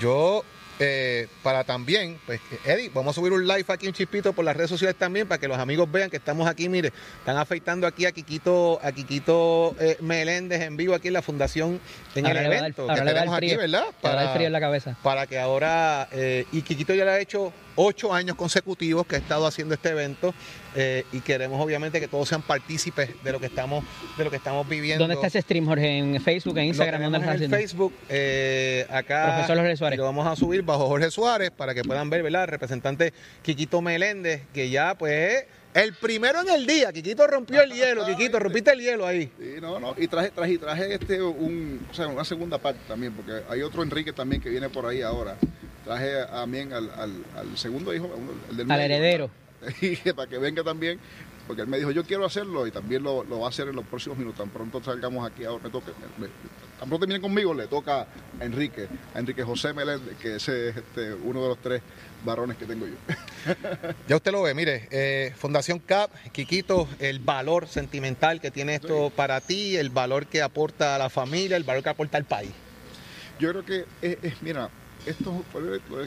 Yo, 0.00 0.44
eh, 0.78 1.26
para 1.42 1.64
también, 1.64 2.18
pues, 2.26 2.40
Eddie, 2.64 2.90
vamos 2.92 3.16
a 3.16 3.20
subir 3.20 3.32
un 3.32 3.46
live 3.46 3.64
aquí 3.68 3.86
un 3.86 3.92
chispito 3.94 4.32
por 4.32 4.44
las 4.44 4.56
redes 4.56 4.70
sociales 4.70 4.96
también 4.98 5.26
para 5.26 5.38
que 5.40 5.48
los 5.48 5.58
amigos 5.58 5.90
vean 5.90 6.10
que 6.10 6.16
estamos 6.18 6.46
aquí, 6.48 6.68
mire, 6.68 6.92
están 7.18 7.36
afeitando 7.36 7.86
aquí 7.86 8.04
a 8.06 8.12
Quiquito, 8.12 8.78
a 8.82 8.92
Quiquito 8.92 9.74
eh, 9.80 9.96
Meléndez 10.00 10.60
en 10.62 10.76
vivo 10.76 10.94
aquí 10.94 11.08
en 11.08 11.14
la 11.14 11.22
fundación, 11.22 11.80
en 12.14 12.26
Ahora 12.26 12.40
el 12.42 12.50
dar- 12.50 12.58
evento 12.58 12.82
ahora 12.82 12.94
que 12.96 13.04
dar 13.04 13.14
tenemos 13.14 13.36
aquí. 13.36 13.56
¿verdad? 13.56 13.84
Le 14.02 14.08
va 14.08 14.20
a 14.20 14.24
dar 14.24 14.34
frío 14.34 14.46
en 14.46 14.52
la 14.52 14.60
cabeza 14.60 14.96
para 15.02 15.26
que 15.26 15.38
ahora, 15.38 16.08
eh, 16.12 16.44
y 16.52 16.62
Quiquito 16.62 16.94
ya 16.94 17.04
le 17.04 17.10
ha 17.12 17.20
hecho 17.20 17.52
ocho 17.76 18.12
años 18.12 18.36
consecutivos 18.36 19.06
que 19.06 19.16
ha 19.16 19.18
estado 19.18 19.46
haciendo 19.46 19.74
este 19.74 19.90
evento 19.90 20.34
eh, 20.74 21.04
y 21.12 21.20
queremos 21.20 21.60
obviamente 21.62 22.00
que 22.00 22.08
todos 22.08 22.28
sean 22.28 22.42
partícipes 22.42 23.10
de 23.22 23.32
lo 23.32 23.38
que 23.38 23.46
estamos, 23.46 23.84
de 24.18 24.24
lo 24.24 24.30
que 24.30 24.36
estamos 24.36 24.68
viviendo. 24.68 25.04
¿Dónde 25.04 25.14
está 25.14 25.28
ese 25.28 25.42
stream 25.42 25.66
Jorge 25.66 25.98
en 25.98 26.20
Facebook 26.20 26.58
en 26.58 26.64
Instagram 26.64 27.02
Lo 27.02 27.10
¿Dónde 27.10 27.26
en 27.26 27.34
haciendo? 27.34 27.56
Facebook, 27.56 27.92
eh, 28.08 28.86
acá. 28.90 29.34
Profesor 29.34 29.56
Jorge 29.58 29.76
Suárez. 29.76 29.96
y 29.96 29.98
Lo 29.98 30.04
vamos 30.04 30.26
a 30.26 30.36
subir 30.36 30.62
bajo 30.62 30.86
Jorge 30.86 31.10
Suárez 31.10 31.50
para 31.50 31.74
que 31.74 31.82
puedan 31.82 32.10
ver, 32.10 32.22
¿verdad? 32.22 32.44
El 32.44 32.48
representante 32.48 33.12
Quiquito 33.42 33.80
Meléndez, 33.80 34.42
que 34.52 34.70
ya, 34.70 34.96
pues, 34.96 35.44
el 35.74 35.92
primero 35.94 36.40
en 36.40 36.48
el 36.48 36.66
día. 36.66 36.92
Quiquito 36.92 37.26
rompió 37.26 37.62
el 37.62 37.72
hielo, 37.72 38.06
Quiquito, 38.06 38.38
rompiste 38.38 38.72
el 38.72 38.80
hielo 38.80 39.06
ahí. 39.06 39.30
Sí, 39.38 39.54
no, 39.60 39.78
no, 39.78 39.94
y 39.98 40.08
traje, 40.08 40.30
traje, 40.30 40.58
traje 40.58 40.94
este 40.94 41.22
un, 41.22 41.86
o 41.90 41.94
sea, 41.94 42.08
una 42.08 42.24
segunda 42.24 42.58
parte 42.58 42.80
también, 42.88 43.12
porque 43.12 43.42
hay 43.48 43.62
otro 43.62 43.82
Enrique 43.82 44.12
también 44.12 44.40
que 44.40 44.48
viene 44.48 44.68
por 44.68 44.86
ahí 44.86 45.02
ahora. 45.02 45.36
Traje 45.86 46.26
también 46.26 46.72
al, 46.74 46.90
al, 46.90 47.12
al 47.36 47.56
segundo 47.56 47.94
hijo, 47.94 48.10
el 48.50 48.56
del 48.58 48.70
al 48.70 48.78
medio, 48.78 48.94
heredero 48.96 49.30
y 49.80 49.96
para 50.12 50.28
que 50.28 50.36
venga 50.38 50.62
también, 50.62 50.98
porque 51.46 51.62
él 51.62 51.68
me 51.68 51.78
dijo, 51.78 51.90
yo 51.92 52.04
quiero 52.04 52.26
hacerlo 52.26 52.66
y 52.66 52.70
también 52.72 53.02
lo, 53.02 53.24
lo 53.24 53.40
va 53.40 53.46
a 53.46 53.48
hacer 53.50 53.68
en 53.68 53.76
los 53.76 53.86
próximos 53.86 54.18
minutos. 54.18 54.38
Tan 54.40 54.50
pronto 54.50 54.82
salgamos 54.82 55.26
aquí, 55.30 55.44
ahora 55.44 55.62
me 55.64 55.70
toca, 55.70 55.92
me- 56.18 56.26
tan 56.78 56.88
pronto 56.90 57.06
vienen 57.06 57.22
conmigo, 57.22 57.54
le 57.54 57.66
toca 57.68 58.00
a 58.02 58.44
Enrique, 58.44 58.86
a 59.14 59.18
Enrique 59.20 59.42
José 59.44 59.72
Meléndez, 59.72 60.16
que 60.18 60.36
ese 60.36 60.68
es 60.70 60.76
este, 60.76 61.14
uno 61.14 61.40
de 61.42 61.48
los 61.48 61.58
tres 61.58 61.80
varones 62.24 62.56
que 62.58 62.66
tengo 62.66 62.86
yo. 62.86 62.94
Ya 64.08 64.16
usted 64.16 64.32
lo 64.32 64.42
ve, 64.42 64.54
mire, 64.54 64.88
eh, 64.90 65.32
Fundación 65.36 65.78
CAP, 65.78 66.10
Quiquito, 66.32 66.88
el 66.98 67.20
valor 67.20 67.68
sentimental 67.68 68.40
que 68.40 68.50
tiene 68.50 68.74
esto 68.74 69.10
para 69.14 69.40
ti, 69.40 69.76
el 69.76 69.90
valor 69.90 70.26
que 70.26 70.42
aporta 70.42 70.96
a 70.96 70.98
la 70.98 71.08
familia, 71.10 71.56
el 71.56 71.62
valor 71.64 71.82
que 71.84 71.88
aporta 71.90 72.18
al 72.18 72.24
país. 72.24 72.50
Yo 73.38 73.50
creo 73.50 73.64
que 73.64 73.84
es, 74.02 74.18
es- 74.22 74.42
mira, 74.42 74.68
esto, 75.06 75.44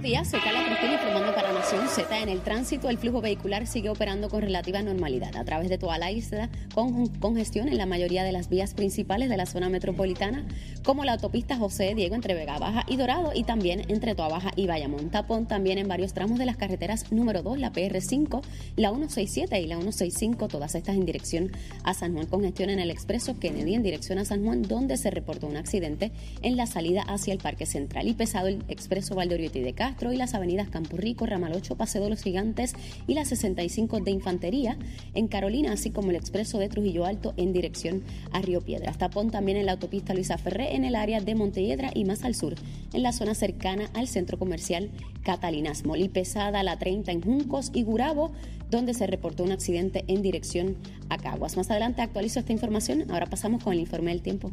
Días, 0.07 0.31
soy 0.31 0.39
Carla 0.39 0.65
Cristina 0.65 0.95
informando 0.95 1.35
para 1.35 1.53
Nación 1.53 1.89
Z. 1.89 2.21
En 2.21 2.29
el 2.29 2.41
tránsito, 2.41 2.89
el 2.89 2.97
flujo 2.97 3.21
vehicular 3.21 3.67
sigue 3.67 3.89
operando 3.89 4.29
con 4.29 4.41
relativa 4.41 4.81
normalidad 4.81 5.35
a 5.35 5.45
través 5.45 5.69
de 5.69 5.79
toda 5.79 5.99
la 5.99 6.13
isla, 6.13 6.49
con 6.75 7.09
congestión 7.09 7.67
en 7.67 7.77
la 7.77 7.87
mayoría 7.87 8.23
de 8.23 8.31
las 8.31 8.49
vías 8.49 8.73
principales 8.73 9.29
de 9.29 9.37
la 9.37 9.47
zona 9.47 9.69
metropolitana, 9.69 10.47
como 10.85 11.05
la 11.05 11.15
autopista 11.15 11.57
José 11.57 11.93
Diego 11.97 12.15
entre 12.15 12.35
Vega 12.35 12.57
Baja 12.57 12.85
y 12.87 12.97
Dorado, 12.97 13.33
y 13.35 13.43
también 13.43 13.83
entre 13.89 14.15
Toa 14.15 14.29
Baja 14.29 14.53
y 14.55 14.69
Bayamón. 14.69 15.11
Tapón 15.11 15.47
también 15.49 15.79
en 15.79 15.89
varios 15.89 16.15
tramos 16.15 16.39
de 16.39 16.47
las 16.47 16.57
carreteras 16.57 17.11
número 17.11 17.43
2, 17.43 17.59
la 17.59 17.73
PR5, 17.73 18.43
la 18.77 18.91
167 18.91 19.61
y 19.61 19.67
la 19.67 19.75
165, 19.75 20.47
todas 20.47 20.77
estas 20.77 20.95
en 20.95 21.05
dirección 21.05 21.51
a 21.83 21.95
San 21.95 22.15
Juan. 22.15 22.27
Congestión 22.27 22.71
en 22.71 22.79
el 22.79 22.93
expreso 22.93 23.41
Kennedy 23.41 23.75
en 23.75 23.83
dirección 23.83 24.21
a 24.21 24.25
San 24.25 24.45
Juan, 24.45 24.63
donde 24.63 24.99
se 24.99 25.11
reportó 25.11 25.49
un 25.49 25.57
accidente 25.57 26.13
en 26.43 26.57
la 26.57 26.67
salida 26.67 27.03
hacia 27.03 27.33
el 27.33 27.41
Parque 27.41 27.67
Central. 27.67 28.07
Y 28.07 28.15
pesado 28.15 28.47
el 28.47 28.63
expreso 28.69 29.17
Valdoriotti 29.17 29.59
de 29.59 29.73
Castro 29.73 29.96
y 30.01 30.17
las 30.17 30.35
avenidas 30.35 30.69
Campo 30.69 30.97
Rico, 30.97 31.27
Ramal 31.27 31.53
8, 31.55 31.75
Paseo 31.77 32.05
de 32.05 32.11
los 32.11 32.23
Gigantes 32.23 32.75
y 33.07 33.15
la 33.15 33.25
65 33.25 34.01
de 34.01 34.11
Infantería 34.11 34.77
en 35.15 35.27
Carolina, 35.27 35.73
así 35.73 35.91
como 35.91 36.11
el 36.11 36.17
expreso 36.17 36.59
de 36.59 36.69
Trujillo 36.69 37.07
Alto 37.07 37.33
en 37.37 37.53
dirección 37.53 38.03
a 38.33 38.43
Río 38.43 38.61
Piedras. 38.61 38.99
Tapón 38.99 39.31
también 39.31 39.57
en 39.57 39.67
la 39.67 39.73
autopista 39.73 40.15
Luisa 40.15 40.39
Ferré 40.39 40.77
en 40.77 40.85
el 40.85 40.95
área 40.95 41.21
de 41.21 41.35
Montelledra 41.35 41.91
y 41.95 42.05
más 42.05 42.25
al 42.25 42.35
sur, 42.35 42.55
en 42.93 43.03
la 43.03 43.13
zona 43.13 43.35
cercana 43.35 43.91
al 43.95 44.07
centro 44.07 44.39
comercial 44.39 44.91
Catalinas. 45.23 45.83
Y 45.97 46.09
pesada 46.09 46.63
la 46.63 46.79
30 46.79 47.11
en 47.11 47.23
Juncos 47.23 47.71
y 47.73 47.83
Gurabo 47.83 48.33
donde 48.71 48.95
se 48.95 49.07
reportó 49.07 49.45
un 49.45 49.53
accidente 49.53 50.05
en 50.09 50.23
dirección 50.23 50.77
a 51.09 51.19
Caguas. 51.19 51.57
Más 51.57 51.71
adelante 51.71 52.03
actualizo 52.03 52.41
esta 52.41 52.53
información. 52.53 53.11
Ahora 53.11 53.27
pasamos 53.27 53.63
con 53.63 53.73
el 53.73 53.81
informe 53.81 54.11
del 54.11 54.23
tiempo. 54.23 54.51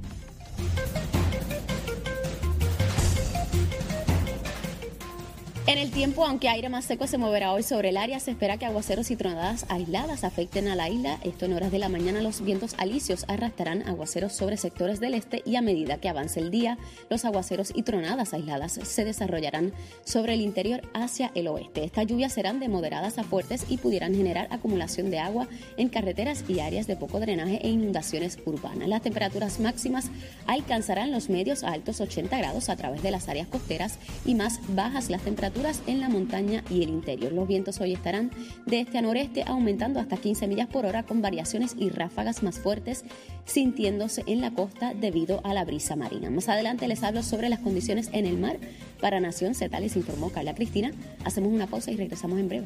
En 5.65 5.77
el 5.77 5.91
tiempo, 5.91 6.25
aunque 6.25 6.49
aire 6.49 6.67
más 6.67 6.83
seco 6.83 7.07
se 7.07 7.17
moverá 7.17 7.53
hoy 7.53 7.63
sobre 7.63 7.87
el 7.87 7.95
área, 7.95 8.19
se 8.19 8.31
espera 8.31 8.57
que 8.57 8.65
aguaceros 8.65 9.09
y 9.11 9.15
tronadas 9.15 9.65
aisladas 9.69 10.25
afecten 10.25 10.67
a 10.67 10.75
la 10.75 10.89
isla. 10.89 11.19
Esto 11.23 11.45
en 11.45 11.53
horas 11.53 11.71
de 11.71 11.79
la 11.79 11.87
mañana 11.87 12.21
los 12.21 12.43
vientos 12.43 12.75
alisios 12.77 13.23
arrastrarán 13.29 13.87
aguaceros 13.87 14.33
sobre 14.33 14.57
sectores 14.57 14.99
del 14.99 15.13
este 15.13 15.41
y 15.45 15.55
a 15.55 15.61
medida 15.61 15.99
que 15.99 16.09
avance 16.09 16.41
el 16.41 16.51
día, 16.51 16.77
los 17.09 17.23
aguaceros 17.23 17.71
y 17.73 17.83
tronadas 17.83 18.33
aisladas 18.33 18.73
se 18.73 19.05
desarrollarán 19.05 19.71
sobre 20.03 20.33
el 20.33 20.41
interior 20.41 20.81
hacia 20.93 21.31
el 21.33 21.47
oeste. 21.47 21.85
Estas 21.85 22.07
lluvias 22.07 22.33
serán 22.33 22.59
de 22.59 22.67
moderadas 22.67 23.17
a 23.17 23.23
fuertes 23.23 23.65
y 23.69 23.77
pudieran 23.77 24.13
generar 24.13 24.49
acumulación 24.51 25.11
de 25.11 25.19
agua 25.19 25.47
en 25.77 25.87
carreteras 25.87 26.43
y 26.49 26.59
áreas 26.59 26.87
de 26.87 26.97
poco 26.97 27.21
drenaje 27.21 27.61
e 27.65 27.69
inundaciones 27.69 28.37
urbanas. 28.45 28.89
Las 28.89 29.01
temperaturas 29.01 29.61
máximas 29.61 30.11
alcanzarán 30.45 31.13
los 31.13 31.29
medios 31.29 31.63
a 31.63 31.71
altos 31.71 32.01
80 32.01 32.37
grados 32.37 32.67
a 32.67 32.75
través 32.75 33.01
de 33.01 33.11
las 33.11 33.29
áreas 33.29 33.47
costeras 33.47 33.97
y 34.25 34.35
más 34.35 34.59
bajas 34.75 35.09
las 35.09 35.21
temperaturas 35.21 35.52
en 35.87 35.99
la 35.99 36.09
montaña 36.09 36.63
y 36.69 36.83
el 36.83 36.89
interior. 36.89 37.31
Los 37.31 37.47
vientos 37.47 37.79
hoy 37.79 37.93
estarán 37.93 38.31
de 38.65 38.81
este 38.81 38.97
a 38.97 39.01
noreste 39.01 39.43
aumentando 39.45 39.99
hasta 39.99 40.17
15 40.17 40.47
millas 40.47 40.67
por 40.67 40.85
hora 40.85 41.03
con 41.03 41.21
variaciones 41.21 41.75
y 41.77 41.89
ráfagas 41.89 42.43
más 42.43 42.59
fuertes 42.59 43.05
sintiéndose 43.45 44.23
en 44.25 44.41
la 44.41 44.51
costa 44.51 44.93
debido 44.93 45.41
a 45.43 45.53
la 45.53 45.63
brisa 45.63 45.95
marina. 45.95 46.29
Más 46.29 46.49
adelante 46.49 46.87
les 46.87 47.03
hablo 47.03 47.23
sobre 47.23 47.49
las 47.49 47.59
condiciones 47.59 48.09
en 48.13 48.25
el 48.25 48.37
mar. 48.37 48.57
Para 48.99 49.19
Nación 49.19 49.53
Z 49.53 49.79
les 49.79 49.95
informó 49.95 50.31
Carla 50.31 50.55
Cristina. 50.55 50.91
Hacemos 51.23 51.53
una 51.53 51.67
pausa 51.67 51.91
y 51.91 51.97
regresamos 51.97 52.39
en 52.39 52.49
breve. 52.49 52.65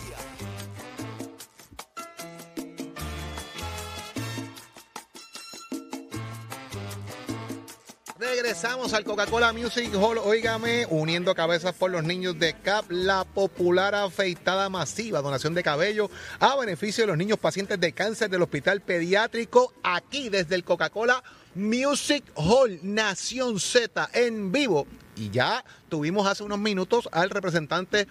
Regresamos 8.51 8.91
al 8.91 9.05
Coca-Cola 9.05 9.53
Music 9.53 9.89
Hall, 9.95 10.17
óigame, 10.17 10.85
uniendo 10.89 11.33
cabezas 11.33 11.73
por 11.73 11.89
los 11.89 12.03
niños 12.03 12.37
de 12.37 12.53
CAP, 12.53 12.91
la 12.91 13.23
popular 13.23 13.95
afeitada 13.95 14.67
masiva, 14.67 15.21
donación 15.21 15.53
de 15.53 15.63
cabello 15.63 16.11
a 16.41 16.57
beneficio 16.57 17.03
de 17.03 17.07
los 17.07 17.17
niños 17.17 17.39
pacientes 17.39 17.79
de 17.79 17.93
cáncer 17.93 18.29
del 18.29 18.41
Hospital 18.41 18.81
Pediátrico, 18.81 19.71
aquí 19.83 20.27
desde 20.27 20.55
el 20.55 20.65
Coca-Cola 20.65 21.23
Music 21.55 22.25
Hall, 22.35 22.77
Nación 22.83 23.57
Z, 23.57 24.09
en 24.11 24.51
vivo. 24.51 24.85
Y 25.15 25.29
ya 25.29 25.63
tuvimos 25.87 26.27
hace 26.27 26.43
unos 26.43 26.59
minutos 26.59 27.07
al 27.13 27.29
representante 27.29 28.09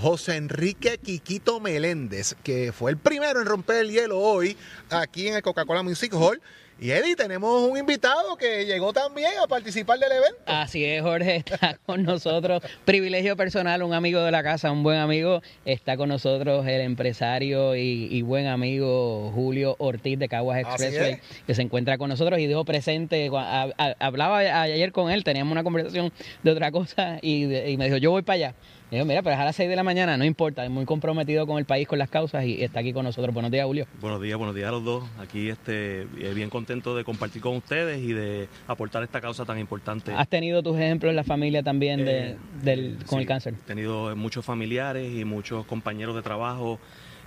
José 0.00 0.36
Enrique 0.36 0.96
Quiquito 0.96 1.60
Meléndez, 1.60 2.34
que 2.42 2.72
fue 2.72 2.92
el 2.92 2.96
primero 2.96 3.42
en 3.42 3.46
romper 3.46 3.76
el 3.76 3.90
hielo 3.90 4.18
hoy 4.18 4.56
aquí 4.88 5.28
en 5.28 5.34
el 5.34 5.42
Coca-Cola 5.42 5.82
Music 5.82 6.14
Hall. 6.14 6.40
Y 6.82 6.90
Eddie, 6.90 7.14
tenemos 7.14 7.62
un 7.70 7.78
invitado 7.78 8.36
que 8.36 8.66
llegó 8.66 8.92
también 8.92 9.30
a 9.40 9.46
participar 9.46 10.00
del 10.00 10.10
evento. 10.10 10.38
Así 10.46 10.84
es, 10.84 11.00
Jorge, 11.00 11.36
está 11.46 11.78
con 11.86 12.02
nosotros. 12.02 12.60
Privilegio 12.84 13.36
personal, 13.36 13.84
un 13.84 13.94
amigo 13.94 14.20
de 14.22 14.32
la 14.32 14.42
casa, 14.42 14.72
un 14.72 14.82
buen 14.82 14.98
amigo. 14.98 15.42
Está 15.64 15.96
con 15.96 16.08
nosotros 16.08 16.66
el 16.66 16.80
empresario 16.80 17.76
y, 17.76 18.08
y 18.10 18.22
buen 18.22 18.48
amigo 18.48 19.30
Julio 19.32 19.76
Ortiz 19.78 20.18
de 20.18 20.28
Caguas 20.28 20.58
Expressway, 20.58 21.20
que 21.46 21.54
se 21.54 21.62
encuentra 21.62 21.98
con 21.98 22.08
nosotros 22.08 22.40
y 22.40 22.48
dijo 22.48 22.64
presente. 22.64 23.30
a- 23.32 23.68
a- 23.78 23.94
Hablaba 24.00 24.38
ayer 24.38 24.90
con 24.90 25.08
él, 25.12 25.22
teníamos 25.22 25.52
una 25.52 25.62
conversación 25.62 26.12
de 26.42 26.50
otra 26.50 26.72
cosa 26.72 27.18
y, 27.22 27.44
de- 27.44 27.70
y 27.70 27.76
me 27.76 27.84
dijo, 27.84 27.98
yo 27.98 28.10
voy 28.10 28.22
para 28.22 28.34
allá. 28.34 28.54
Y 28.92 28.98
yo, 28.98 29.06
mira, 29.06 29.22
pero 29.22 29.34
es 29.34 29.40
a 29.40 29.46
las 29.46 29.56
6 29.56 29.70
de 29.70 29.76
la 29.76 29.82
mañana, 29.84 30.18
no 30.18 30.24
importa, 30.26 30.62
es 30.66 30.70
muy 30.70 30.84
comprometido 30.84 31.46
con 31.46 31.56
el 31.56 31.64
país, 31.64 31.88
con 31.88 31.98
las 31.98 32.10
causas 32.10 32.44
y 32.44 32.62
está 32.62 32.80
aquí 32.80 32.92
con 32.92 33.06
nosotros. 33.06 33.32
Buenos 33.32 33.50
días, 33.50 33.64
Julio. 33.64 33.86
Buenos 34.02 34.20
días, 34.20 34.36
buenos 34.36 34.54
días 34.54 34.68
a 34.68 34.70
los 34.70 34.84
dos. 34.84 35.04
Aquí 35.18 35.48
este, 35.48 36.02
eh, 36.02 36.32
bien 36.34 36.50
contento 36.50 36.94
de 36.94 37.02
compartir 37.02 37.40
con 37.40 37.56
ustedes 37.56 38.02
y 38.02 38.12
de 38.12 38.48
aportar 38.68 39.02
esta 39.02 39.22
causa 39.22 39.46
tan 39.46 39.58
importante. 39.58 40.12
¿Has 40.12 40.28
tenido 40.28 40.62
tus 40.62 40.76
ejemplos 40.76 41.08
en 41.08 41.16
la 41.16 41.24
familia 41.24 41.62
también 41.62 42.04
de, 42.04 42.32
Eh, 42.32 42.36
del, 42.62 42.96
con 43.06 43.16
sí, 43.16 43.22
el 43.22 43.26
cáncer? 43.26 43.54
He 43.54 43.66
tenido 43.66 44.14
muchos 44.14 44.44
familiares 44.44 45.10
y 45.10 45.24
muchos 45.24 45.64
compañeros 45.64 46.14
de 46.14 46.20
trabajo 46.20 46.78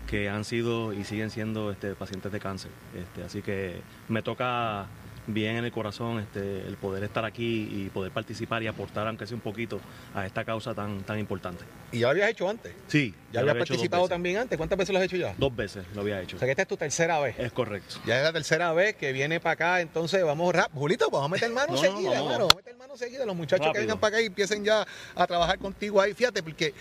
que 0.08 0.30
han 0.30 0.44
sido 0.44 0.94
y 0.94 1.04
siguen 1.04 1.32
siendo 1.32 1.72
este, 1.72 1.96
pacientes 1.96 2.32
de 2.32 2.40
cáncer. 2.40 2.70
Este, 2.96 3.24
así 3.24 3.42
que 3.42 3.82
me 4.08 4.22
toca 4.22 4.86
bien 5.28 5.58
en 5.58 5.66
el 5.66 5.72
corazón 5.72 6.20
este, 6.20 6.68
el 6.68 6.78
poder 6.78 7.04
estar 7.04 7.26
aquí 7.26 7.68
y 7.72 7.90
poder 7.90 8.12
participar 8.12 8.62
y 8.64 8.68
aportar, 8.68 9.08
aunque 9.08 9.26
sea 9.26 9.36
un 9.36 9.42
poquito, 9.42 9.80
a 10.14 10.26
esta 10.26 10.44
causa 10.46 10.74
tan, 10.74 11.02
tan 11.04 11.20
importante. 11.20 11.64
Y 11.92 12.00
ya 12.00 12.08
lo 12.08 12.12
habías 12.12 12.30
hecho 12.30 12.50
antes. 12.50 12.74
Sí, 12.88 13.14
Ya 13.32 13.42
lo 13.42 13.52
habías 13.52 13.68
participado 13.68 14.08
también 14.08 14.38
antes. 14.38 14.58
¿Cuántas 14.58 14.78
veces 14.78 14.94
lo 14.94 15.00
has 15.00 15.06
hecho 15.06 15.18
ya? 15.18 15.34
Dos 15.38 15.56
veces 15.56 15.86
lo 15.94 16.02
había 16.02 16.22
hecho. 16.22 16.36
O 16.36 16.40
sea 16.40 16.46
que 16.46 16.52
esta 16.52 16.64
es 16.64 16.68
tu 16.68 16.78
tercera 16.78 17.20
vez. 17.20 17.38
Es 17.40 17.52
correcto. 17.52 17.96
Ya 18.06 18.18
es 18.18 18.24
la 18.24 18.34
tercera 18.34 18.74
vez 18.74 18.96
que 18.96 19.12
viene 19.12 19.40
para 19.40 19.54
acá, 19.54 19.82
entonces 19.82 20.24
vamos 20.24 20.54
rap. 20.54 20.72
Julito, 20.74 21.10
vamos 21.10 21.32
a 21.32 21.34
meter 21.34 21.50
mano 21.52 21.68
No, 21.74 21.74
no, 21.74 21.82
seguida, 21.82 22.10
vamos, 22.12 22.16
hermano. 22.16 22.38
Vamos 22.38 22.54
a 22.54 22.58
meter 22.58 22.76
mano 22.78 22.98
seguida. 22.98 23.26
Los 23.26 23.36
muchachos 23.36 23.72
que 23.74 23.80
vengan 23.80 24.00
para 24.00 24.18
acá 24.18 24.22
y 24.22 24.28
empiecen 24.28 24.64
ya 24.64 24.86
a 25.16 25.28
trabajar 25.28 25.58
contigo 25.58 26.02
ahí. 26.02 26.14
Fíjate, 26.14 26.44
porque 26.44 26.74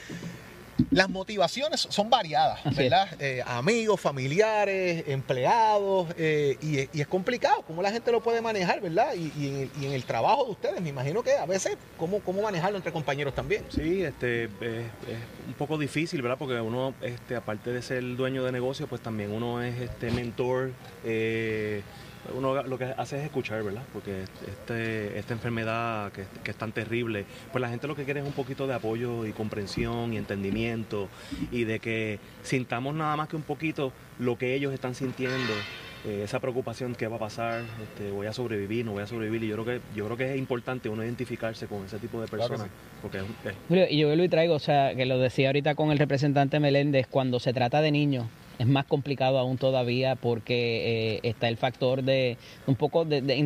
las 0.91 1.09
motivaciones 1.09 1.87
son 1.91 2.11
variadas, 2.11 2.61
Así 2.65 2.77
¿verdad? 2.77 3.09
Eh, 3.21 3.43
amigos, 3.47 4.01
familiares, 4.01 5.05
empleados, 5.07 6.09
eh, 6.17 6.57
y, 6.63 6.79
es- 6.79 6.89
y 6.93 7.01
es 7.01 7.07
complicado 7.07 7.63
cómo 7.67 7.83
la 7.83 7.91
gente 7.91 8.11
lo 8.13 8.23
puede 8.23 8.41
manejar, 8.41 8.81
¿verdad? 8.81 9.15
Y, 9.15 9.33
y 9.41 9.49
en, 9.49 9.57
el, 9.57 9.71
y 9.81 9.87
en 9.87 9.93
el 9.93 10.05
trabajo 10.05 10.45
de 10.45 10.51
ustedes, 10.53 10.81
me 10.81 10.89
imagino 10.89 11.23
que 11.23 11.33
a 11.37 11.47
veces, 11.47 11.77
¿cómo, 11.97 12.21
cómo 12.21 12.43
manejarlo 12.43 12.77
entre 12.77 12.93
compañeros 12.93 13.35
también? 13.35 13.65
Sí, 13.69 14.03
este, 14.03 14.45
es, 14.45 14.51
es 14.61 15.19
un 15.47 15.55
poco 15.55 15.79
difícil, 15.79 16.23
¿verdad? 16.23 16.39
Porque 16.39 16.61
uno, 16.61 16.95
este, 17.03 17.37
aparte 17.37 17.71
de 17.71 17.83
ser 17.83 18.03
dueño 18.17 18.45
de 18.45 18.53
negocio, 18.53 18.87
pues 18.87 19.01
también 19.01 19.33
uno 19.33 19.63
es 19.63 19.81
este 19.81 20.11
mentor. 20.11 20.73
eh, 21.05 21.83
uno 22.35 22.63
lo 22.63 22.79
que 22.79 22.85
hace 22.97 23.19
es 23.19 23.25
escuchar, 23.25 23.63
¿verdad? 23.63 23.83
Porque 23.93 24.23
este, 24.47 25.19
esta 25.19 25.35
enfermedad 25.35 26.13
que, 26.13 26.25
que 26.43 26.51
es 26.53 26.57
tan 26.57 26.73
terrible, 26.73 27.25
pues 27.53 27.61
la 27.61 27.69
gente 27.69 27.87
lo 27.87 27.95
que 27.97 28.05
quiere 28.05 28.21
es 28.21 28.27
un 28.27 28.33
poquito 28.33 28.67
de 28.67 28.75
apoyo 28.75 29.27
y 29.27 29.33
comprensión 29.33 30.13
y 30.15 30.17
entendimiento 30.17 31.09
y 31.51 31.65
de 31.65 31.81
que 31.81 32.19
sintamos 32.43 32.95
nada 32.95 33.17
más 33.17 33.29
que 33.29 33.37
un 33.37 33.43
poquito 33.43 33.93
lo 34.19 34.39
que 34.39 34.55
ellos 34.55 34.73
están 34.73 34.95
sintiendo 34.95 35.53
eh, 36.07 36.23
esa 36.25 36.39
preocupación 36.39 36.95
qué 36.95 37.07
va 37.09 37.17
a 37.17 37.19
pasar, 37.19 37.63
este, 37.83 38.11
voy 38.11 38.27
a 38.27 38.33
sobrevivir, 38.33 38.85
no 38.85 38.93
voy 38.93 39.03
a 39.03 39.07
sobrevivir. 39.07 39.43
Y 39.45 39.49
yo 39.49 39.55
creo 39.63 39.65
que 39.65 39.81
yo 39.97 40.05
creo 40.05 40.17
que 40.17 40.33
es 40.33 40.39
importante 40.39 40.89
uno 40.91 41.03
identificarse 41.03 41.67
con 41.67 41.85
ese 41.85 41.99
tipo 41.99 42.21
de 42.21 42.29
Claro 42.29 42.49
personas, 42.49 42.71
porque 43.01 43.19
es, 43.19 43.25
es- 43.25 43.55
Julio, 43.69 43.87
y 43.89 43.99
yo 43.99 44.13
y 44.13 44.29
traigo, 44.29 44.55
o 44.55 44.59
sea, 44.59 44.95
que 44.95 45.07
lo 45.07 45.19
decía 45.19 45.49
ahorita 45.49 45.75
con 45.75 45.91
el 45.93 45.99
representante 45.99 46.61
Meléndez, 46.61 47.07
cuando 47.07 47.41
se 47.41 47.53
trata 47.55 47.81
de 47.81 47.91
niños 47.91 48.27
es 48.59 48.67
más 48.67 48.87
complicado 48.87 49.39
aún 49.39 49.59
todavía 49.59 50.15
porque 50.17 51.17
eh, 51.17 51.21
está 51.23 51.49
el 51.49 51.57
factor 51.57 52.03
de 52.03 52.39
un 52.67 52.77
poco 52.77 53.05
de, 53.05 53.21
de 53.21 53.37